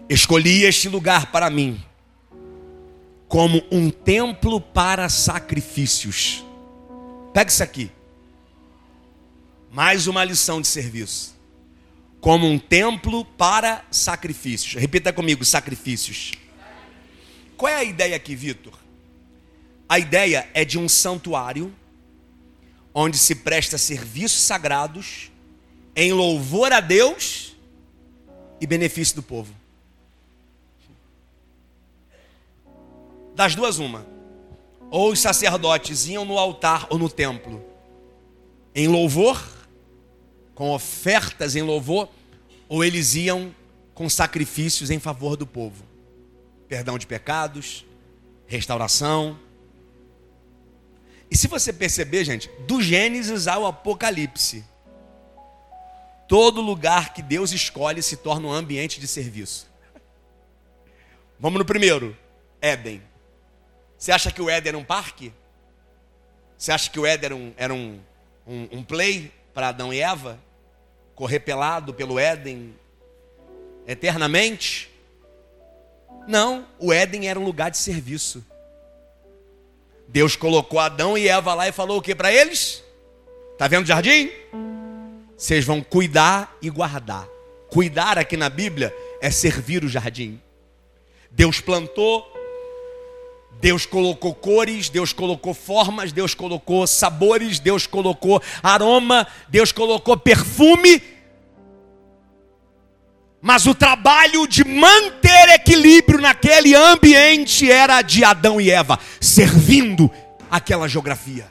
Escolhi 0.09 0.65
este 0.65 0.89
lugar 0.89 1.33
para 1.33 1.51
mim 1.51 1.83
como 3.29 3.63
um 3.71 3.91
templo 3.91 4.61
para 4.61 5.09
sacrifícios. 5.09 6.45
Pega 7.33 7.51
isso 7.51 7.63
aqui. 7.63 7.91
Mais 9.71 10.07
uma 10.07 10.25
lição 10.25 10.61
de 10.61 10.67
serviço. 10.69 11.37
Como 12.21 12.47
um 12.47 12.59
templo 12.59 13.25
para 13.25 13.85
sacrifícios. 13.91 14.81
Repita 14.81 15.13
comigo: 15.13 15.45
sacrifícios. 15.45 16.33
Qual 17.57 17.73
é 17.73 17.77
a 17.77 17.85
ideia 17.85 18.17
aqui, 18.17 18.35
Vitor? 18.35 18.79
A 19.89 19.99
ideia 19.99 20.49
é 20.53 20.65
de 20.65 20.79
um 20.79 20.89
santuário 20.89 21.75
onde 22.93 23.17
se 23.19 23.35
presta 23.35 23.79
serviços 23.79 24.41
sagrados 24.41 25.31
em 25.95 26.13
louvor 26.13 26.73
a 26.73 26.81
Deus 26.81 27.57
e 28.61 28.67
benefício 28.67 29.17
do 29.17 29.23
povo. 29.23 29.55
Das 33.35 33.55
duas, 33.55 33.79
uma. 33.79 34.07
Ou 34.91 35.13
os 35.13 35.19
sacerdotes 35.21 36.07
iam 36.07 36.25
no 36.25 36.39
altar 36.39 36.87
ou 36.91 36.99
no 36.99 37.09
templo 37.09 37.65
em 38.75 38.89
louvor, 38.89 39.43
com 40.55 40.71
ofertas 40.71 41.57
em 41.57 41.63
louvor, 41.63 42.11
ou 42.69 42.85
eles 42.85 43.15
iam 43.15 43.55
com 43.95 44.07
sacrifícios 44.09 44.91
em 44.91 44.99
favor 44.99 45.35
do 45.35 45.47
povo. 45.47 45.83
Perdão 46.69 46.99
de 46.99 47.07
pecados, 47.07 47.87
restauração. 48.47 49.39
E 51.31 51.37
se 51.37 51.49
você 51.49 51.73
perceber, 51.73 52.25
gente, 52.25 52.49
do 52.67 52.81
Gênesis 52.81 53.47
ao 53.47 53.67
Apocalipse, 53.67 54.65
todo 56.29 56.61
lugar 56.61 57.13
que 57.13 57.23
Deus 57.23 57.53
escolhe 57.53 58.03
se 58.03 58.17
torna 58.17 58.49
um 58.49 58.53
ambiente 58.53 59.01
de 59.01 59.07
serviço. 59.07 59.69
Vamos 61.39 61.59
no 61.59 61.65
primeiro, 61.65 62.17
Éden. 62.61 63.03
Você 63.99 64.13
acha 64.13 64.31
que 64.31 64.41
o 64.41 64.49
Éden 64.49 64.71
era 64.71 64.79
um 64.79 64.85
parque? 64.85 65.33
Você 66.57 66.73
acha 66.73 66.91
que 66.91 66.99
o 66.99 67.07
Éden 67.07 67.27
era 67.27 67.37
um, 67.37 67.55
era 67.57 67.75
um, 67.75 68.01
um, 68.47 68.69
um 68.73 68.83
play 68.83 69.33
para 69.53 69.69
Adão 69.69 69.93
e 69.93 70.01
Eva? 70.01 70.39
Correr 71.15 71.41
pelado 71.41 71.93
pelo 71.95 72.19
Éden 72.19 72.75
eternamente? 73.87 74.91
Não, 76.27 76.67
o 76.79 76.93
Éden 76.93 77.29
era 77.29 77.39
um 77.39 77.45
lugar 77.45 77.71
de 77.71 77.79
serviço. 77.79 78.45
Deus 80.09 80.37
colocou 80.37 80.79
Adão 80.79 81.17
e 81.17 81.29
Eva 81.29 81.55
lá 81.55 81.69
e 81.69 81.73
falou 81.73 81.99
o 81.99 82.03
que 82.03 82.15
para 82.15 82.33
eles? 82.33 82.83
Tá 83.59 83.67
vendo 83.67 83.85
o 83.85 83.87
jardim? 83.87 84.31
Vocês 85.37 85.65
vão 85.65 85.83
cuidar 85.83 86.57
e 86.63 86.71
guardar. 86.71 87.27
Cuidar 87.69 88.19
aqui 88.19 88.37
na 88.37 88.49
Bíblia 88.49 88.95
é 89.21 89.31
servir 89.31 89.85
o 89.85 89.89
jardim. 89.89 90.41
Deus 91.31 91.61
plantou, 91.61 92.27
Deus 93.61 93.85
colocou 93.85 94.35
cores, 94.35 94.89
Deus 94.89 95.13
colocou 95.13 95.53
formas, 95.53 96.13
Deus 96.13 96.35
colocou 96.35 96.87
sabores, 96.87 97.59
Deus 97.59 97.87
colocou 97.87 98.43
aroma, 98.63 99.27
Deus 99.49 99.73
colocou 99.73 100.17
perfume. 100.17 101.03
Mas 103.47 103.65
o 103.65 103.77
trabalho 103.77 104.45
de 104.49 104.65
manter 104.65 105.51
equilíbrio 105.51 106.21
naquele 106.21 106.75
ambiente 106.75 107.71
era 107.71 108.03
de 108.03 108.25
Adão 108.25 108.61
e 108.61 108.73
Eva, 108.73 108.99
servindo 109.21 110.11
aquela 110.51 110.89
geografia. 110.89 111.47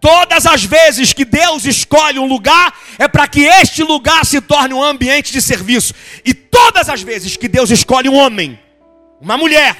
Todas 0.00 0.46
as 0.46 0.64
vezes 0.64 1.12
que 1.12 1.24
Deus 1.24 1.64
escolhe 1.64 2.18
um 2.18 2.26
lugar, 2.26 2.76
é 2.98 3.06
para 3.06 3.28
que 3.28 3.42
este 3.42 3.84
lugar 3.84 4.26
se 4.26 4.40
torne 4.40 4.74
um 4.74 4.82
ambiente 4.82 5.30
de 5.32 5.40
serviço. 5.40 5.94
E 6.24 6.34
todas 6.34 6.88
as 6.88 7.00
vezes 7.00 7.36
que 7.36 7.46
Deus 7.46 7.70
escolhe 7.70 8.08
um 8.08 8.16
homem, 8.16 8.58
uma 9.20 9.36
mulher, 9.36 9.78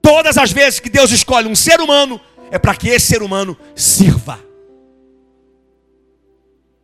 todas 0.00 0.38
as 0.38 0.50
vezes 0.50 0.80
que 0.80 0.88
Deus 0.88 1.10
escolhe 1.10 1.46
um 1.46 1.54
ser 1.54 1.82
humano, 1.82 2.18
é 2.50 2.58
para 2.58 2.74
que 2.74 2.88
esse 2.88 3.08
ser 3.08 3.22
humano 3.22 3.58
sirva. 3.76 4.42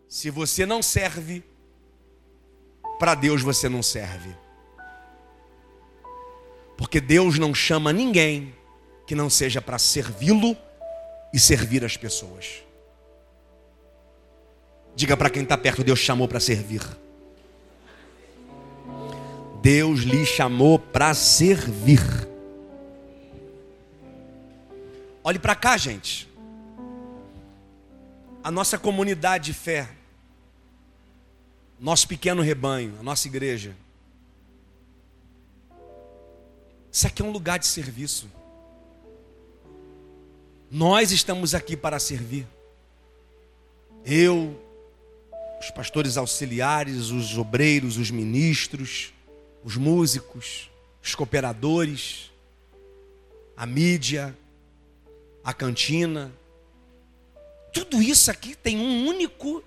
Se 0.07 0.29
você 0.29 0.67
não 0.67 0.83
serve, 0.83 1.43
para 3.01 3.15
Deus 3.15 3.41
você 3.41 3.67
não 3.67 3.83
serve. 3.83 4.37
Porque 6.77 7.01
Deus 7.01 7.39
não 7.39 7.55
chama 7.55 7.95
ninguém 7.95 8.55
que 9.07 9.15
não 9.15 9.31
seja 9.31 9.63
para 9.63 9.79
servi-lo 9.79 10.55
e 11.33 11.39
servir 11.39 11.83
as 11.83 11.97
pessoas. 11.97 12.63
Diga 14.95 15.17
para 15.17 15.31
quem 15.31 15.45
está 15.45 15.57
perto, 15.57 15.83
Deus 15.83 15.99
chamou 15.99 16.29
para 16.29 16.39
servir. 16.41 16.83
Deus 19.63 20.01
lhe 20.01 20.27
chamou 20.27 20.79
para 20.79 21.15
servir. 21.15 22.03
Olhe 25.25 25.39
para 25.39 25.55
cá, 25.55 25.79
gente. 25.79 26.29
A 28.45 28.51
nossa 28.51 28.79
comunidade 28.79 29.47
de 29.47 29.55
fé, 29.55 29.89
nosso 31.81 32.07
pequeno 32.07 32.43
rebanho, 32.43 32.95
a 33.01 33.03
nossa 33.03 33.27
igreja. 33.27 33.75
Isso 36.93 37.07
aqui 37.07 37.23
é 37.23 37.25
um 37.25 37.31
lugar 37.31 37.59
de 37.59 37.67
serviço. 37.67 38.31
Nós 40.71 41.11
estamos 41.11 41.55
aqui 41.55 41.77
para 41.77 41.99
servir. 41.99 42.47
Eu, 44.05 44.61
os 45.59 45.71
pastores 45.71 46.19
auxiliares, 46.19 47.11
os 47.11 47.39
obreiros, 47.39 47.97
os 47.97 48.11
ministros, 48.11 49.15
os 49.65 49.77
músicos, 49.77 50.71
os 51.03 51.15
cooperadores, 51.15 52.31
a 53.57 53.65
mídia, 53.65 54.37
a 55.43 55.55
cantina. 55.55 56.31
Tudo 57.73 58.03
isso 58.03 58.31
aqui 58.31 58.55
tem 58.55 58.79
um 58.79 59.07
único 59.07 59.65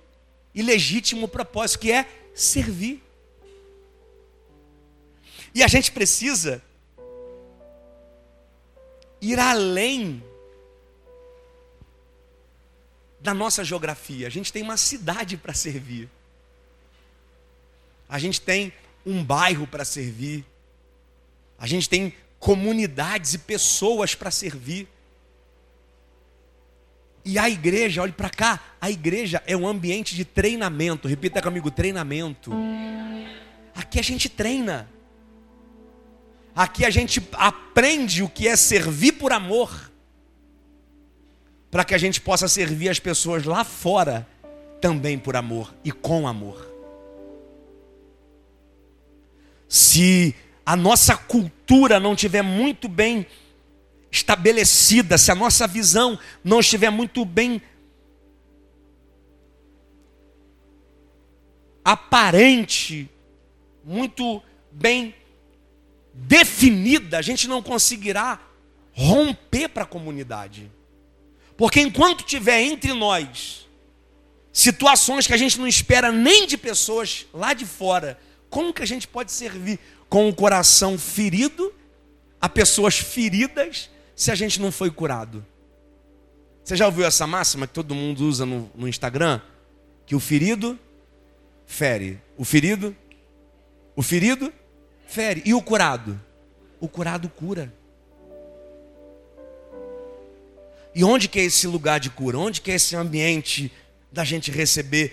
e 0.54 0.62
legítimo 0.62 1.28
propósito, 1.28 1.80
que 1.80 1.92
é 1.92 2.08
servir. 2.34 3.04
E 5.54 5.64
a 5.64 5.68
gente 5.68 5.92
precisa 5.92 6.62
ir 9.22 9.40
além 9.40 10.24
da 13.20 13.34
nossa 13.34 13.64
geografia. 13.64 14.28
A 14.28 14.30
gente 14.30 14.52
tem 14.52 14.62
uma 14.62 14.76
cidade 14.76 15.38
para 15.38 15.54
servir. 15.54 16.10
A 18.10 18.20
gente 18.20 18.42
tem 18.42 18.74
um 19.06 19.24
bairro 19.24 19.66
para 19.66 19.86
servir. 19.86 20.46
A 21.58 21.66
gente 21.66 21.88
tem 21.88 22.14
comunidades 22.38 23.34
e 23.34 23.38
pessoas 23.38 24.14
para 24.14 24.30
servir. 24.30 24.88
E 27.26 27.40
a 27.40 27.50
igreja, 27.50 28.02
olhe 28.02 28.12
para 28.12 28.30
cá, 28.30 28.60
a 28.82 28.92
igreja 28.92 29.42
é 29.48 29.56
um 29.56 29.68
ambiente 29.68 30.16
de 30.16 30.26
treinamento. 30.26 31.08
Repita 31.08 31.42
comigo, 31.42 31.72
treinamento. 31.72 32.52
Aqui 33.76 34.00
a 34.00 34.04
gente 34.04 34.28
treina. 34.28 34.90
Aqui 36.56 36.86
a 36.86 36.90
gente 36.90 37.22
aprende 37.34 38.22
o 38.22 38.30
que 38.30 38.48
é 38.48 38.56
servir 38.56 39.14
por 39.14 39.32
amor 39.32 39.92
para 41.72 41.84
que 41.84 41.96
a 41.96 41.98
gente 41.98 42.22
possa 42.22 42.48
servir 42.48 42.90
as 42.90 43.00
pessoas 43.00 43.46
lá 43.46 43.64
fora 43.64 44.28
também 44.80 45.18
por 45.18 45.36
amor 45.36 45.74
e 45.84 45.92
com 45.92 46.28
amor. 46.28 46.70
Se 49.68 50.36
a 50.64 50.76
nossa 50.76 51.18
cultura 51.18 52.00
não 52.00 52.16
tiver 52.16 52.44
muito 52.44 52.88
bem 52.88 53.26
estabelecida, 54.14 55.18
se 55.18 55.32
a 55.32 55.36
nossa 55.36 55.68
visão 55.68 56.18
não 56.44 56.60
estiver 56.60 56.92
muito 56.92 57.26
bem 57.26 57.60
aparente, 61.84 63.10
muito 63.84 64.42
bem 64.72 65.16
definida, 66.14 67.18
a 67.18 67.22
gente 67.24 67.48
não 67.48 67.62
conseguirá 67.62 68.40
romper 68.92 69.68
para 69.70 69.82
a 69.82 69.88
comunidade. 69.88 70.72
Porque 71.58 71.82
enquanto 71.82 72.24
tiver 72.24 72.62
entre 72.62 72.94
nós 72.94 73.68
situações 74.52 75.26
que 75.26 75.34
a 75.34 75.38
gente 75.38 75.60
não 75.60 75.68
espera 75.68 76.12
nem 76.12 76.46
de 76.46 76.56
pessoas 76.56 77.26
lá 77.34 77.54
de 77.54 77.66
fora, 77.66 78.20
como 78.48 78.72
que 78.72 78.84
a 78.84 78.88
gente 78.88 79.08
pode 79.08 79.32
servir 79.32 79.80
com 80.08 80.30
o 80.30 80.36
coração 80.36 81.00
ferido 81.00 81.74
a 82.40 82.48
pessoas 82.48 83.00
feridas 83.00 83.90
se 84.16 84.32
a 84.32 84.36
gente 84.36 84.62
não 84.62 84.72
foi 84.72 84.92
curado? 84.92 85.46
Você 86.64 86.76
já 86.76 86.86
ouviu 86.86 87.06
essa 87.06 87.28
máxima 87.28 87.68
que 87.68 87.74
todo 87.74 87.94
mundo 87.94 88.26
usa 88.26 88.46
no, 88.46 88.72
no 88.74 88.88
Instagram? 88.88 89.42
Que 90.06 90.16
o 90.16 90.20
ferido 90.20 90.80
fere. 91.66 92.22
O 92.38 92.46
ferido? 92.46 92.96
O 93.96 94.02
ferido 94.02 94.54
fere. 95.08 95.42
E 95.46 95.54
o 95.54 95.62
curado? 95.62 96.20
O 96.80 96.88
curado 96.88 97.28
cura. 97.28 97.74
E 100.96 101.04
onde 101.04 101.28
que 101.28 101.40
é 101.40 101.44
esse 101.44 101.68
lugar 101.68 102.00
de 102.00 102.10
cura? 102.10 102.38
Onde 102.38 102.62
que 102.62 102.72
é 102.72 102.76
esse 102.76 102.96
ambiente 102.96 103.72
da 104.12 104.24
gente 104.24 104.52
receber 104.52 105.12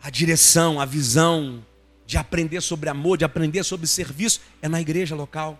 a 0.00 0.10
direção, 0.10 0.80
a 0.80 0.84
visão, 0.84 1.64
de 2.06 2.18
aprender 2.18 2.60
sobre 2.60 2.88
amor, 2.88 3.16
de 3.16 3.24
aprender 3.24 3.64
sobre 3.64 3.86
serviço? 3.86 4.40
É 4.60 4.68
na 4.68 4.80
igreja 4.80 5.16
local, 5.16 5.58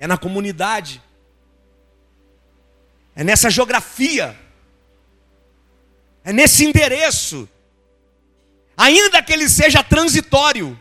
é 0.00 0.06
na 0.06 0.16
comunidade, 0.16 1.02
é 3.16 3.24
nessa 3.24 3.48
geografia, 3.48 4.38
é 6.22 6.34
nesse 6.34 6.66
endereço, 6.66 7.48
ainda 8.76 9.22
que 9.22 9.32
ele 9.32 9.48
seja 9.48 9.82
transitório. 9.82 10.78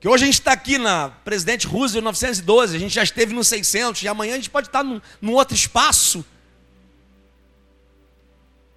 Que 0.00 0.08
hoje 0.08 0.24
a 0.24 0.26
gente 0.26 0.40
está 0.40 0.52
aqui 0.52 0.78
na 0.78 1.10
Presidente 1.10 1.66
Roosevelt 1.66 2.04
912, 2.04 2.76
a 2.76 2.78
gente 2.78 2.94
já 2.94 3.02
esteve 3.02 3.34
no 3.34 3.44
600, 3.44 4.02
e 4.02 4.08
amanhã 4.08 4.32
a 4.32 4.36
gente 4.36 4.50
pode 4.50 4.68
estar 4.68 4.82
num, 4.82 5.00
num 5.20 5.32
outro 5.32 5.54
espaço. 5.54 6.24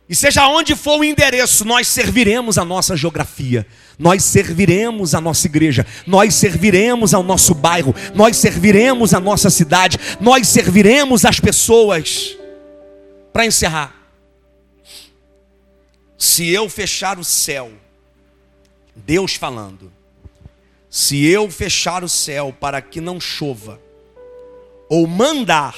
E 0.10 0.16
seja 0.16 0.48
onde 0.48 0.76
for 0.76 1.00
o 1.00 1.04
endereço, 1.04 1.64
nós 1.64 1.88
serviremos 1.88 2.58
a 2.58 2.66
nossa 2.66 2.96
geografia, 2.96 3.66
nós 3.98 4.24
serviremos 4.24 5.16
a 5.16 5.22
nossa 5.22 5.48
igreja, 5.48 5.86
nós 6.06 6.36
serviremos 6.36 7.14
ao 7.14 7.24
nosso 7.24 7.56
bairro, 7.56 7.96
nós 8.14 8.38
serviremos 8.38 9.14
a 9.14 9.20
nossa 9.20 9.50
cidade, 9.50 9.98
nós 10.20 10.48
serviremos 10.48 11.26
as 11.26 11.40
pessoas. 11.40 12.38
Para 13.34 13.46
encerrar, 13.46 13.96
se 16.18 16.48
eu 16.50 16.70
fechar 16.70 17.18
o 17.18 17.24
céu, 17.24 17.72
Deus 18.96 19.36
falando, 19.36 19.92
se 20.90 21.26
eu 21.26 21.50
fechar 21.50 22.04
o 22.04 22.10
céu 22.10 22.56
para 22.58 22.82
que 22.82 23.02
não 23.02 23.20
chova, 23.20 23.80
ou 24.90 25.06
mandar 25.08 25.76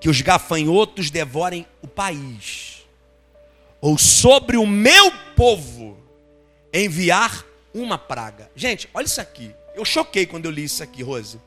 que 0.00 0.08
os 0.08 0.20
gafanhotos 0.20 1.10
devorem 1.10 1.66
o 1.82 1.86
país, 1.86 2.84
ou 3.80 3.96
sobre 3.96 4.56
o 4.56 4.66
meu 4.66 5.10
povo 5.34 5.99
enviar 6.72 7.44
uma 7.74 7.98
praga. 7.98 8.50
Gente, 8.54 8.88
olha 8.92 9.06
isso 9.06 9.20
aqui. 9.20 9.54
Eu 9.74 9.84
choquei 9.84 10.26
quando 10.26 10.44
eu 10.44 10.50
li 10.50 10.64
isso 10.64 10.82
aqui, 10.82 11.02
Rose. 11.02 11.40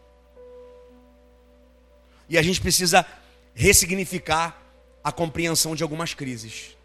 E 2.30 2.38
a 2.38 2.42
gente 2.42 2.62
precisa 2.62 3.06
ressignificar 3.54 4.62
a 5.04 5.12
compreensão 5.12 5.76
de 5.76 5.84
algumas 5.84 6.14
crises. 6.14 6.78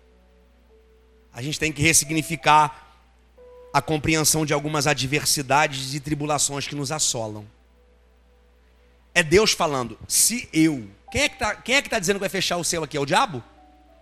A 1.32 1.40
gente 1.40 1.58
tem 1.58 1.72
que 1.72 1.80
ressignificar 1.80 2.86
a 3.72 3.80
compreensão 3.80 4.44
de 4.44 4.52
algumas 4.52 4.86
adversidades 4.86 5.94
e 5.94 6.00
tribulações 6.00 6.66
que 6.66 6.74
nos 6.74 6.90
assolam. 6.90 7.46
É 9.14 9.22
Deus 9.22 9.52
falando, 9.52 9.98
se 10.08 10.48
eu. 10.52 10.88
Quem 11.10 11.22
é 11.22 11.28
que 11.28 11.34
está 11.36 11.62
é 11.66 11.82
que 11.82 11.88
tá 11.88 11.98
dizendo 11.98 12.16
que 12.16 12.20
vai 12.20 12.28
fechar 12.28 12.56
o 12.56 12.64
céu 12.64 12.82
aqui? 12.82 12.96
É 12.96 13.00
o 13.00 13.06
diabo? 13.06 13.42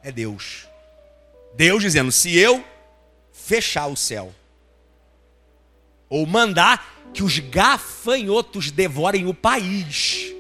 É 0.03 0.11
Deus. 0.11 0.67
Deus 1.55 1.83
dizendo, 1.83 2.11
se 2.11 2.37
eu 2.37 2.65
fechar 3.45 3.87
o 3.87 3.97
céu, 3.97 4.35
ou 6.09 6.27
mandar 6.27 7.11
que 7.13 7.23
os 7.23 7.39
gafanhotos 7.39 8.71
devorem 8.71 9.27
o 9.27 9.35
país. 9.35 10.33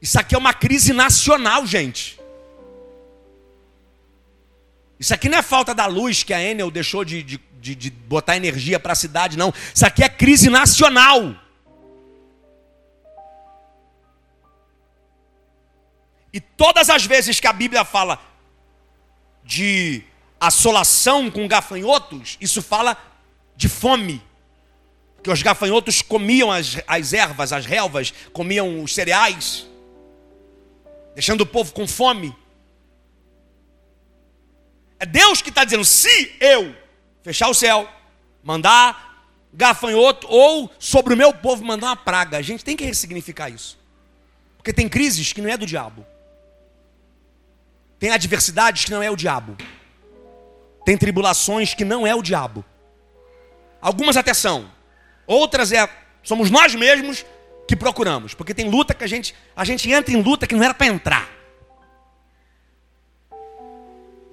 Isso 0.00 0.18
aqui 0.18 0.34
é 0.34 0.38
uma 0.38 0.54
crise 0.54 0.92
nacional, 0.92 1.66
gente. 1.66 2.18
Isso 4.98 5.12
aqui 5.12 5.28
não 5.28 5.38
é 5.38 5.42
falta 5.42 5.74
da 5.74 5.86
luz 5.86 6.22
que 6.22 6.32
a 6.32 6.42
Enel 6.42 6.70
deixou 6.70 7.04
de, 7.04 7.22
de, 7.22 7.40
de, 7.60 7.74
de 7.74 7.90
botar 7.90 8.36
energia 8.36 8.80
para 8.80 8.92
a 8.92 8.96
cidade, 8.96 9.36
não. 9.36 9.52
Isso 9.74 9.84
aqui 9.84 10.02
é 10.02 10.08
crise 10.08 10.48
nacional. 10.48 11.36
E 16.32 16.40
todas 16.40 16.88
as 16.88 17.04
vezes 17.04 17.38
que 17.38 17.46
a 17.46 17.52
Bíblia 17.52 17.84
fala 17.84 18.18
de 19.44 20.02
assolação 20.42 21.30
com 21.30 21.46
gafanhotos, 21.46 22.36
isso 22.40 22.60
fala 22.60 22.96
de 23.56 23.68
fome. 23.68 24.20
Porque 25.14 25.30
os 25.30 25.40
gafanhotos 25.40 26.02
comiam 26.02 26.50
as, 26.50 26.78
as 26.84 27.12
ervas, 27.12 27.52
as 27.52 27.64
relvas, 27.64 28.12
comiam 28.32 28.82
os 28.82 28.92
cereais, 28.92 29.64
deixando 31.14 31.42
o 31.42 31.46
povo 31.46 31.72
com 31.72 31.86
fome. 31.86 32.36
É 34.98 35.06
Deus 35.06 35.40
que 35.40 35.50
está 35.50 35.64
dizendo: 35.64 35.84
se 35.84 36.34
eu 36.40 36.74
fechar 37.22 37.48
o 37.48 37.54
céu, 37.54 37.88
mandar 38.42 39.28
gafanhoto, 39.52 40.26
ou 40.28 40.68
sobre 40.76 41.14
o 41.14 41.16
meu 41.16 41.32
povo 41.32 41.64
mandar 41.64 41.86
uma 41.86 41.96
praga, 41.96 42.36
a 42.36 42.42
gente 42.42 42.64
tem 42.64 42.76
que 42.76 42.84
ressignificar 42.84 43.48
isso. 43.48 43.78
Porque 44.56 44.72
tem 44.72 44.88
crises 44.88 45.32
que 45.32 45.40
não 45.40 45.48
é 45.48 45.56
do 45.56 45.66
diabo. 45.66 46.04
Tem 48.00 48.10
adversidades 48.10 48.84
que 48.84 48.90
não 48.90 49.00
é 49.00 49.08
o 49.08 49.14
diabo. 49.14 49.56
Tem 50.84 50.96
tribulações 50.96 51.74
que 51.74 51.84
não 51.84 52.06
é 52.06 52.14
o 52.14 52.22
diabo. 52.22 52.64
Algumas 53.80 54.16
até 54.16 54.34
são. 54.34 54.70
Outras 55.26 55.72
é 55.72 55.88
somos 56.22 56.50
nós 56.50 56.74
mesmos 56.74 57.24
que 57.66 57.74
procuramos, 57.74 58.34
porque 58.34 58.54
tem 58.54 58.68
luta 58.68 58.94
que 58.94 59.04
a 59.04 59.06
gente 59.06 59.34
a 59.56 59.64
gente 59.64 59.90
entra 59.90 60.12
em 60.12 60.22
luta 60.22 60.46
que 60.46 60.54
não 60.54 60.62
era 60.62 60.74
para 60.74 60.86
entrar. 60.86 61.28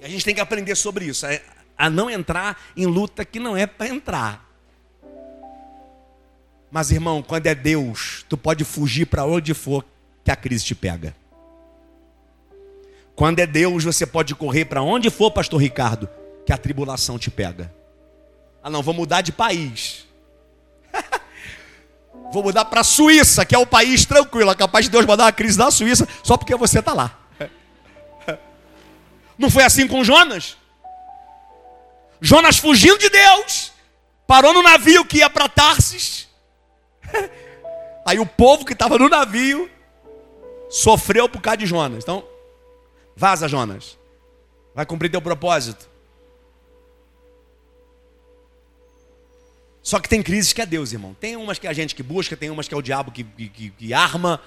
E 0.00 0.04
a 0.04 0.08
gente 0.08 0.24
tem 0.24 0.34
que 0.34 0.40
aprender 0.40 0.74
sobre 0.76 1.04
isso, 1.04 1.26
a, 1.26 1.30
a 1.76 1.90
não 1.90 2.10
entrar 2.10 2.60
em 2.76 2.86
luta 2.86 3.24
que 3.24 3.38
não 3.38 3.56
é 3.56 3.66
para 3.66 3.88
entrar. 3.88 4.48
Mas 6.70 6.90
irmão, 6.90 7.22
quando 7.22 7.46
é 7.46 7.54
Deus, 7.54 8.24
tu 8.28 8.36
pode 8.36 8.64
fugir 8.64 9.06
para 9.06 9.24
onde 9.24 9.52
for 9.52 9.84
que 10.24 10.30
a 10.30 10.36
crise 10.36 10.64
te 10.64 10.74
pega. 10.74 11.14
Quando 13.16 13.40
é 13.40 13.46
Deus, 13.46 13.84
você 13.84 14.06
pode 14.06 14.34
correr 14.34 14.64
para 14.64 14.80
onde 14.80 15.10
for, 15.10 15.30
pastor 15.30 15.60
Ricardo, 15.60 16.08
que 16.46 16.52
a 16.52 16.58
tribulação 16.58 17.18
te 17.18 17.30
pega. 17.30 17.72
Ah, 18.62 18.70
não, 18.70 18.82
vou 18.82 18.94
mudar 18.94 19.22
de 19.22 19.32
país. 19.32 20.06
vou 22.32 22.42
mudar 22.42 22.64
para 22.66 22.82
a 22.82 22.84
Suíça, 22.84 23.44
que 23.44 23.54
é 23.54 23.58
o 23.58 23.66
país 23.66 24.04
tranquilo, 24.04 24.50
é 24.50 24.54
capaz 24.54 24.84
de 24.84 24.90
Deus 24.90 25.06
mandar 25.06 25.24
uma 25.24 25.32
crise 25.32 25.58
na 25.58 25.70
Suíça 25.70 26.06
só 26.22 26.36
porque 26.36 26.54
você 26.54 26.80
está 26.80 26.92
lá. 26.92 27.18
Não 29.38 29.50
foi 29.50 29.64
assim 29.64 29.86
com 29.86 30.04
Jonas? 30.04 30.56
Jonas 32.20 32.58
fugindo 32.58 32.98
de 32.98 33.08
Deus, 33.08 33.72
parou 34.26 34.52
no 34.52 34.62
navio 34.62 35.04
que 35.04 35.18
ia 35.18 35.30
para 35.30 35.48
Tarsis. 35.48 36.28
Aí 38.06 38.18
o 38.18 38.26
povo 38.26 38.64
que 38.64 38.72
estava 38.72 38.98
no 38.98 39.08
navio 39.08 39.70
sofreu 40.68 41.28
por 41.28 41.40
causa 41.40 41.58
de 41.58 41.66
Jonas. 41.66 42.02
Então, 42.02 42.24
vaza, 43.16 43.48
Jonas. 43.48 43.98
Vai 44.74 44.86
cumprir 44.86 45.10
teu 45.10 45.20
propósito. 45.20 45.89
Só 49.90 49.98
que 49.98 50.08
tem 50.08 50.22
crises 50.22 50.52
que 50.52 50.62
é 50.62 50.66
Deus, 50.66 50.92
irmão. 50.92 51.16
Tem 51.18 51.34
umas 51.34 51.58
que 51.58 51.66
é 51.66 51.70
a 51.70 51.72
gente 51.72 51.96
que 51.96 52.02
busca, 52.04 52.36
tem 52.36 52.48
umas 52.48 52.68
que 52.68 52.74
é 52.74 52.76
o 52.76 52.80
diabo 52.80 53.10
que, 53.10 53.24
que, 53.24 53.70
que 53.70 53.92
arma, 53.92 54.40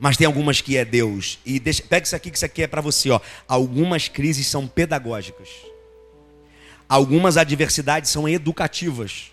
mas 0.00 0.16
tem 0.16 0.26
algumas 0.26 0.60
que 0.60 0.76
é 0.76 0.84
Deus. 0.84 1.38
E 1.46 1.60
deixa, 1.60 1.84
pega 1.84 2.04
isso 2.04 2.16
aqui 2.16 2.28
que 2.28 2.36
isso 2.36 2.44
aqui 2.44 2.64
é 2.64 2.66
para 2.66 2.80
você, 2.80 3.08
ó. 3.08 3.20
Algumas 3.46 4.08
crises 4.08 4.48
são 4.48 4.66
pedagógicas. 4.66 5.48
Algumas 6.88 7.36
adversidades 7.36 8.10
são 8.10 8.28
educativas. 8.28 9.30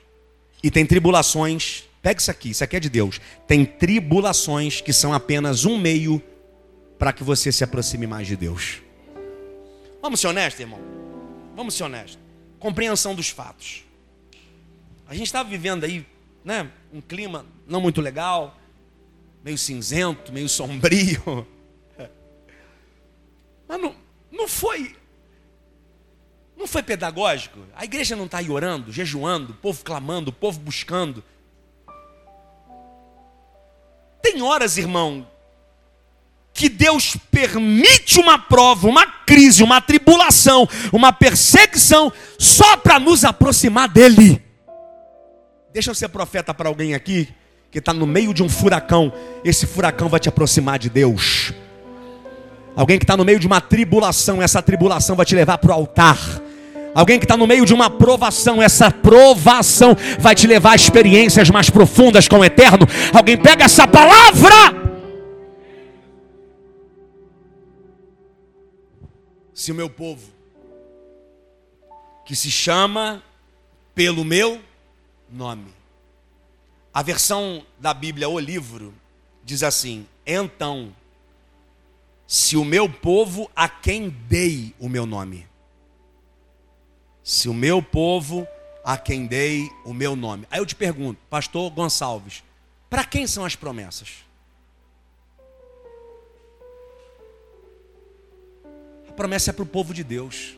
E 0.61 0.69
tem 0.69 0.85
tribulações, 0.85 1.85
pega 2.03 2.21
isso 2.21 2.29
aqui, 2.29 2.51
isso 2.51 2.63
aqui 2.63 2.75
é 2.75 2.79
de 2.79 2.89
Deus. 2.91 3.19
Tem 3.47 3.65
tribulações 3.65 4.79
que 4.79 4.93
são 4.93 5.11
apenas 5.11 5.65
um 5.65 5.75
meio 5.75 6.21
para 6.99 7.11
que 7.11 7.23
você 7.23 7.51
se 7.51 7.63
aproxime 7.63 8.05
mais 8.05 8.27
de 8.27 8.35
Deus. 8.35 8.83
Vamos 10.03 10.19
ser 10.19 10.27
honestos, 10.27 10.59
irmão? 10.59 10.79
Vamos 11.55 11.73
ser 11.73 11.83
honestos. 11.85 12.19
Compreensão 12.59 13.15
dos 13.15 13.29
fatos. 13.29 13.86
A 15.07 15.13
gente 15.13 15.27
está 15.27 15.41
vivendo 15.43 15.83
aí, 15.83 16.05
né, 16.43 16.69
um 16.91 17.01
clima 17.01 17.45
não 17.67 17.79
muito 17.79 18.01
legal 18.01 18.57
meio 19.43 19.57
cinzento, 19.57 20.33
meio 20.33 20.49
sombrio. 20.49 21.47
Mas 23.67 23.81
não, 23.81 23.95
não 24.29 24.47
foi. 24.47 24.95
Não 26.57 26.67
foi 26.67 26.83
pedagógico? 26.83 27.59
A 27.75 27.85
igreja 27.85 28.15
não 28.15 28.25
está 28.25 28.39
aí 28.39 28.49
orando, 28.49 28.91
jejuando, 28.91 29.53
o 29.53 29.55
povo 29.55 29.83
clamando, 29.83 30.31
o 30.31 30.33
povo 30.33 30.59
buscando. 30.59 31.23
Tem 34.21 34.41
horas, 34.41 34.77
irmão, 34.77 35.25
que 36.53 36.67
Deus 36.67 37.15
permite 37.31 38.19
uma 38.19 38.39
prova, 38.39 38.87
uma 38.87 39.05
crise, 39.05 39.63
uma 39.63 39.79
tribulação, 39.79 40.67
uma 40.91 41.13
perseguição, 41.13 42.11
só 42.37 42.75
para 42.75 42.99
nos 42.99 43.23
aproximar 43.23 43.87
dEle. 43.87 44.46
Deixa 45.73 45.91
eu 45.91 45.95
ser 45.95 46.07
profeta 46.09 46.53
para 46.53 46.69
alguém 46.69 46.93
aqui 46.93 47.27
que 47.69 47.79
está 47.79 47.93
no 47.93 48.07
meio 48.07 48.33
de 48.33 48.41
um 48.41 48.49
furacão, 48.49 49.11
esse 49.43 49.67
furacão 49.67 50.07
vai 50.07 50.19
te 50.19 50.29
aproximar 50.29 50.79
de 50.79 50.89
Deus. 50.89 51.53
Alguém 52.75 52.97
que 52.97 53.03
está 53.03 53.17
no 53.17 53.25
meio 53.25 53.39
de 53.39 53.47
uma 53.47 53.59
tribulação, 53.59 54.41
essa 54.41 54.61
tribulação 54.61 55.15
vai 55.15 55.25
te 55.25 55.35
levar 55.35 55.57
para 55.57 55.71
o 55.71 55.73
altar. 55.73 56.17
Alguém 56.95 57.19
que 57.19 57.25
está 57.25 57.35
no 57.35 57.45
meio 57.45 57.65
de 57.65 57.73
uma 57.73 57.89
provação, 57.89 58.61
essa 58.61 58.89
provação 58.89 59.95
vai 60.19 60.33
te 60.33 60.47
levar 60.47 60.71
a 60.71 60.75
experiências 60.75 61.49
mais 61.49 61.69
profundas 61.69 62.27
com 62.27 62.39
o 62.39 62.45
eterno. 62.45 62.87
Alguém 63.13 63.37
pega 63.37 63.65
essa 63.65 63.87
palavra. 63.87 64.87
Se 69.53 69.71
o 69.71 69.75
meu 69.75 69.89
povo, 69.89 70.31
que 72.25 72.35
se 72.35 72.49
chama 72.49 73.21
pelo 73.93 74.23
meu 74.23 74.61
nome, 75.29 75.73
a 76.93 77.01
versão 77.01 77.65
da 77.79 77.93
Bíblia, 77.93 78.29
o 78.29 78.39
livro, 78.39 78.93
diz 79.43 79.63
assim: 79.63 80.07
Então, 80.25 80.95
se 82.25 82.57
o 82.57 82.65
meu 82.65 82.89
povo 82.89 83.49
a 83.55 83.69
quem 83.69 84.09
dei 84.09 84.73
o 84.79 84.89
meu 84.89 85.05
nome, 85.05 85.47
se 87.23 87.47
o 87.49 87.53
meu 87.53 87.81
povo 87.81 88.47
a 88.83 88.97
quem 88.97 89.25
dei 89.25 89.69
o 89.83 89.93
meu 89.93 90.15
nome. 90.15 90.47
Aí 90.49 90.59
eu 90.59 90.65
te 90.65 90.75
pergunto, 90.75 91.19
pastor 91.29 91.69
Gonçalves, 91.71 92.43
para 92.89 93.03
quem 93.03 93.27
são 93.27 93.43
as 93.43 93.55
promessas? 93.55 94.27
promessa 99.17 99.49
é 99.49 99.53
para 99.53 99.63
o 99.63 99.65
povo 99.65 99.95
de 99.95 100.03
Deus. 100.03 100.55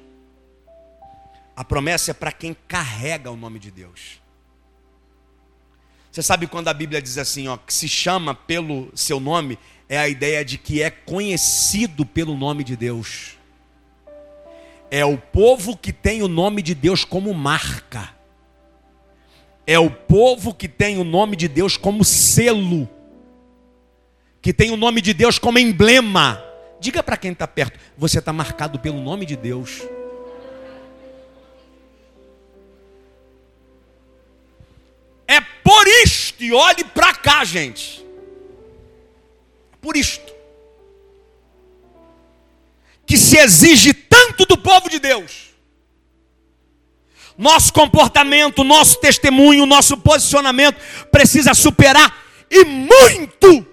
A 1.56 1.64
promessa 1.64 2.12
é 2.12 2.14
para 2.14 2.32
quem 2.34 2.54
carrega 2.68 3.32
o 3.32 3.38
nome 3.38 3.58
de 3.58 3.72
Deus. 3.72 4.22
Você 6.12 6.24
sabe 6.24 6.48
quando 6.48 6.68
a 6.68 6.74
Bíblia 6.74 7.02
diz 7.02 7.18
assim, 7.18 7.48
ó, 7.48 7.58
que 7.58 7.74
se 7.74 7.88
chama 7.88 8.34
pelo 8.34 8.92
seu 8.96 9.20
nome, 9.20 9.60
é 9.88 9.98
a 9.98 10.08
ideia 10.08 10.44
de 10.44 10.58
que 10.58 10.82
é 10.82 10.90
conhecido 10.90 12.06
pelo 12.06 12.36
nome 12.36 12.64
de 12.64 12.76
Deus. 12.76 13.38
É 14.92 15.06
o 15.06 15.18
povo 15.18 15.78
que 15.78 15.94
tem 15.94 16.24
o 16.24 16.28
nome 16.28 16.62
de 16.62 16.74
Deus 16.74 17.06
como 17.06 17.34
marca. 17.34 18.10
É 19.68 19.78
o 19.78 19.92
povo 19.92 20.54
que 20.54 20.68
tem 20.68 20.98
o 20.98 21.04
nome 21.04 21.36
de 21.36 21.48
Deus 21.48 21.78
como 21.78 22.04
selo. 22.04 22.90
Que 24.42 24.52
tem 24.52 24.72
o 24.72 24.78
nome 24.78 25.00
de 25.00 25.14
Deus 25.14 25.38
como 25.38 25.60
emblema. 25.60 26.44
Diga 26.80 27.04
para 27.04 27.18
quem 27.18 27.34
está 27.34 27.48
perto: 27.48 27.80
você 27.96 28.18
está 28.18 28.34
marcado 28.34 28.80
pelo 28.80 29.00
nome 29.00 29.28
de 29.28 29.36
Deus. 29.36 29.84
É 35.30 35.40
por 35.40 35.88
isto, 35.88 36.44
e 36.44 36.52
olhe 36.52 36.84
para 36.84 37.14
cá, 37.14 37.46
gente. 37.46 38.04
Por 39.80 39.96
isto. 39.96 40.34
Que 43.06 43.16
se 43.16 43.38
exige 43.38 43.94
tanto 43.94 44.44
do 44.48 44.58
povo 44.58 44.90
de 44.90 44.98
Deus. 44.98 45.50
Nosso 47.38 47.72
comportamento, 47.72 48.64
nosso 48.64 49.00
testemunho, 49.00 49.68
nosso 49.68 49.98
posicionamento 49.98 50.82
precisa 51.12 51.54
superar 51.54 52.26
e 52.50 52.66
muito 52.66 53.68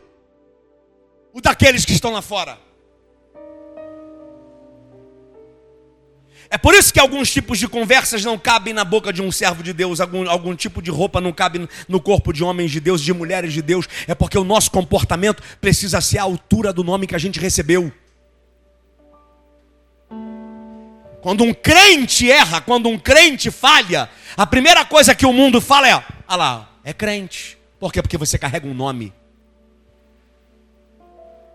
o 1.32 1.40
daqueles 1.40 1.86
que 1.86 1.94
estão 1.94 2.12
lá 2.12 2.20
fora. 2.20 2.65
É 6.48 6.56
por 6.56 6.74
isso 6.74 6.92
que 6.92 7.00
alguns 7.00 7.30
tipos 7.30 7.58
de 7.58 7.66
conversas 7.66 8.24
não 8.24 8.38
cabem 8.38 8.72
na 8.72 8.84
boca 8.84 9.12
de 9.12 9.20
um 9.20 9.32
servo 9.32 9.62
de 9.62 9.72
Deus, 9.72 10.00
algum, 10.00 10.28
algum 10.28 10.54
tipo 10.54 10.80
de 10.80 10.90
roupa 10.90 11.20
não 11.20 11.32
cabe 11.32 11.68
no 11.88 12.00
corpo 12.00 12.32
de 12.32 12.44
homens 12.44 12.70
de 12.70 12.80
Deus, 12.80 13.00
de 13.00 13.12
mulheres 13.12 13.52
de 13.52 13.62
Deus. 13.62 13.88
É 14.06 14.14
porque 14.14 14.38
o 14.38 14.44
nosso 14.44 14.70
comportamento 14.70 15.42
precisa 15.60 16.00
ser 16.00 16.18
à 16.18 16.22
altura 16.22 16.72
do 16.72 16.84
nome 16.84 17.06
que 17.06 17.14
a 17.14 17.18
gente 17.18 17.40
recebeu. 17.40 17.92
Quando 21.20 21.42
um 21.42 21.52
crente 21.52 22.30
erra, 22.30 22.60
quando 22.60 22.88
um 22.88 22.96
crente 22.96 23.50
falha, 23.50 24.08
a 24.36 24.46
primeira 24.46 24.84
coisa 24.84 25.14
que 25.14 25.26
o 25.26 25.32
mundo 25.32 25.60
fala 25.60 25.88
é: 25.88 26.04
ah 26.28 26.36
lá, 26.36 26.70
é 26.84 26.92
crente. 26.92 27.58
Por 27.80 27.92
quê? 27.92 28.00
Porque 28.00 28.16
você 28.16 28.38
carrega 28.38 28.66
um 28.66 28.74
nome. 28.74 29.12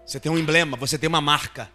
Você 0.05 0.19
tem 0.19 0.29
um 0.29 0.37
emblema, 0.37 0.75
você 0.75 0.97
tem 0.97 1.07
uma 1.07 1.21
marca. 1.21 1.69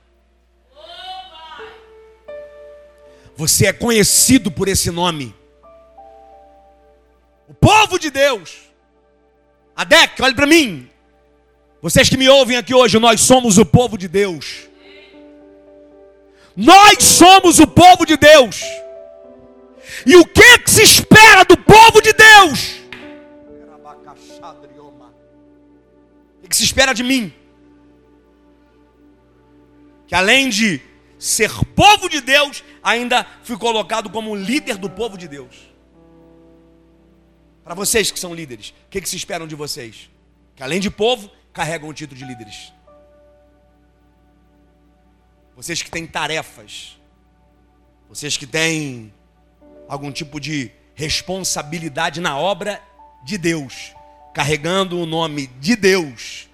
Você 3.37 3.67
é 3.67 3.73
conhecido 3.73 4.51
por 4.51 4.67
esse 4.67 4.91
nome. 4.91 5.35
O 7.47 7.55
povo 7.55 7.99
de 7.99 8.11
Deus. 8.11 8.57
Adec, 9.75 10.21
olhe 10.23 10.35
para 10.35 10.47
mim. 10.47 10.89
Vocês 11.83 12.09
que 12.09 12.17
me 12.17 12.29
ouvem 12.29 12.57
aqui 12.57 12.75
hoje, 12.75 12.99
nós 12.99 13.21
somos 13.21 13.59
o 13.59 13.67
povo 13.67 13.99
de 13.99 14.09
Deus. 14.09 14.69
Nós 16.57 17.05
somos 17.05 17.59
o 17.59 17.67
povo 17.67 18.07
de 18.07 18.17
Deus. 18.17 18.63
E 20.07 20.17
o 20.17 20.25
que, 20.25 20.59
que 20.61 20.71
se 20.71 20.83
espera 20.83 21.45
do 21.45 21.59
povo 21.59 22.01
de 22.01 22.13
Deus? 22.15 22.77
O 26.43 26.49
que 26.49 26.57
se 26.57 26.65
espera 26.65 26.95
de 26.95 27.03
mim? 27.03 27.33
Que 30.07 30.15
além 30.15 30.49
de 30.49 30.81
ser 31.19 31.51
povo 31.75 32.09
de 32.09 32.21
Deus, 32.21 32.65
ainda 32.87 33.27
fui 33.43 33.59
colocado 33.59 34.09
como 34.09 34.37
líder 34.37 34.77
do 34.79 34.89
povo 34.89 35.19
de 35.19 35.27
Deus. 35.27 35.57
Para 37.65 37.75
vocês 37.75 38.13
que 38.13 38.19
são 38.19 38.33
líderes, 38.33 38.71
o 38.71 38.91
que, 38.91 39.01
que 39.01 39.09
se 39.09 39.17
esperam 39.17 39.47
de 39.47 39.57
vocês? 39.57 40.09
Que 40.55 40.63
além 40.63 40.79
de 40.79 40.89
povo, 40.89 41.29
carregam 41.53 41.89
o 41.89 41.93
título 41.93 42.17
de 42.17 42.25
líderes. 42.25 42.73
Vocês 45.57 45.83
que 45.83 45.91
têm 45.91 46.07
tarefas, 46.07 46.97
vocês 48.09 48.37
que 48.37 48.47
têm 48.47 49.13
algum 49.89 50.13
tipo 50.13 50.39
de 50.39 50.71
responsabilidade 50.95 52.21
na 52.21 52.39
obra 52.39 52.81
de 53.25 53.37
Deus, 53.37 53.95
carregando 54.33 55.01
o 55.01 55.07
nome 55.07 55.49
de 55.59 55.75
Deus, 55.75 56.49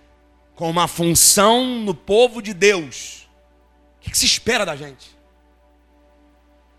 com 0.55 0.70
uma 0.70 0.89
função 0.89 1.80
no 1.80 1.95
povo 1.95 2.41
de 2.41 2.55
Deus 2.55 3.22
o 4.03 4.11
que 4.11 4.18
se 4.18 4.26
espera 4.26 4.66
da 4.66 4.74
gente? 4.74 5.16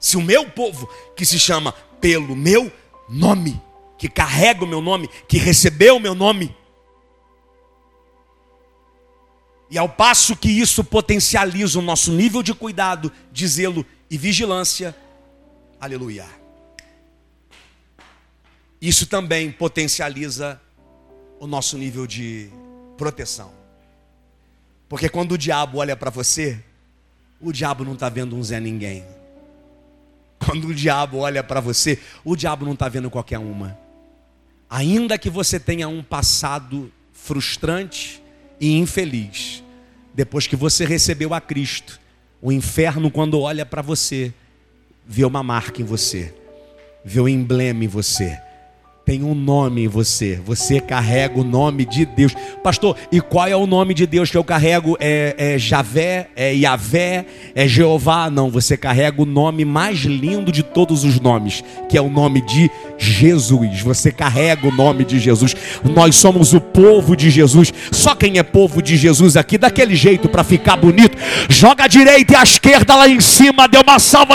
Se 0.04 0.18
o 0.18 0.22
meu 0.22 0.49
povo, 0.49 0.89
que 1.16 1.26
se 1.26 1.39
chama 1.39 1.72
pelo 2.01 2.36
meu 2.36 2.70
nome, 3.08 3.62
que 3.97 4.10
carrega 4.10 4.66
o 4.66 4.68
meu 4.68 4.82
nome, 4.82 5.08
que 5.30 5.38
recebeu 5.38 5.95
o 5.95 5.99
meu 5.99 6.14
nome, 6.14 6.54
e 9.72 9.78
ao 9.78 9.88
passo 9.88 10.36
que 10.36 10.49
isso 10.49 10.84
potencializa 10.84 11.80
o 11.80 11.82
nosso 11.82 12.12
nível 12.12 12.43
de 12.43 12.54
cuidado, 12.54 13.10
de 13.32 13.47
zelo 13.47 13.86
e 14.10 14.18
vigilância, 14.18 14.93
aleluia. 15.80 16.26
Isso 18.82 19.08
também 19.08 19.54
potencializa 19.54 20.62
o 21.39 21.47
nosso 21.47 21.78
nível 21.78 22.06
de 22.06 22.49
proteção. 22.97 23.54
Porque 24.89 25.08
quando 25.08 25.32
o 25.32 25.38
diabo 25.38 25.78
olha 25.78 25.95
para 25.95 26.10
você, 26.10 26.62
o 27.39 27.54
diabo 27.54 27.86
não 27.86 27.93
está 27.93 28.10
vendo 28.10 28.36
um 28.36 28.43
Zé 28.43 28.60
Ninguém. 28.60 29.22
Quando 30.46 30.68
o 30.70 30.74
diabo 30.74 31.20
olha 31.20 31.44
para 31.44 31.60
você, 31.60 32.00
o 32.24 32.36
diabo 32.36 32.66
não 32.66 32.74
está 32.74 32.89
vendo 32.89 33.10
qualquer 33.10 33.39
uma. 33.39 33.78
Ainda 34.70 35.18
que 35.18 35.30
você 35.30 35.60
tenha 35.60 35.88
um 35.88 36.02
passado 36.02 36.91
frustrante 37.12 38.22
e 38.60 38.78
infeliz, 38.78 39.64
depois 40.14 40.48
que 40.48 40.56
você 40.56 40.86
recebeu 40.86 41.34
a 41.34 41.41
Cristo, 41.41 42.00
o 42.41 42.52
inferno, 42.52 43.10
quando 43.10 43.39
olha 43.39 43.66
para 43.66 43.82
você, 43.82 44.34
vê 45.06 45.24
uma 45.24 45.44
marca 45.44 45.82
em 45.82 45.86
você, 45.86 46.34
vê 47.06 47.20
um 47.20 47.28
emblema 47.28 47.84
em 47.86 47.88
você 47.88 48.39
tem 49.06 49.22
um 49.22 49.36
nome 49.36 49.84
em 49.84 49.88
você. 49.88 50.39
Você 50.45 50.80
carrega 50.80 51.38
o 51.38 51.43
nome 51.43 51.84
de 51.84 52.06
Deus. 52.06 52.34
Pastor, 52.64 52.95
e 53.12 53.20
qual 53.20 53.47
é 53.47 53.56
o 53.56 53.68
nome 53.68 53.93
de 53.93 54.08
Deus 54.08 54.32
que 54.32 54.38
eu 54.38 54.43
carrego? 54.45 54.95
É, 54.97 55.36
é 55.38 55.58
Javé? 55.58 56.30
É 56.38 56.54
Yahvé? 56.54 57.26
É 57.54 57.68
Jeová? 57.68 58.30
Não, 58.30 58.49
você 58.49 58.78
carrega 58.78 59.22
o 59.22 59.26
nome 59.26 59.66
mais 59.66 59.99
lindo 59.99 60.54
de 60.54 60.64
todos 60.64 61.04
os 61.04 61.20
nomes, 61.20 61.62
que 61.89 61.97
é 61.97 62.01
o 62.01 62.10
nome 62.10 62.39
de 62.45 62.72
Jesus. 62.97 63.82
Você 63.82 64.10
carrega 64.10 64.70
o 64.70 64.72
nome 64.72 65.04
de 65.04 65.20
Jesus. 65.20 65.54
Nós 65.84 66.16
somos 66.16 66.54
o 66.54 66.62
povo 66.62 67.14
de 67.14 67.30
Jesus. 67.30 67.74
Só 67.91 68.16
quem 68.16 68.38
é 68.38 68.43
povo 68.43 68.82
de 68.82 68.95
Jesus 68.95 69.36
aqui, 69.36 69.58
daquele 69.58 69.97
jeito 69.97 70.30
para 70.30 70.45
ficar 70.45 70.78
bonito, 70.78 71.18
joga 71.49 71.84
a 71.84 71.88
direita 71.88 72.34
e 72.34 72.36
a 72.38 72.43
esquerda 72.43 72.95
lá 72.95 73.10
em 73.10 73.20
cima, 73.20 73.68
deu 73.68 73.82
uma 73.82 73.99
salva 73.99 74.24
de 74.28 74.32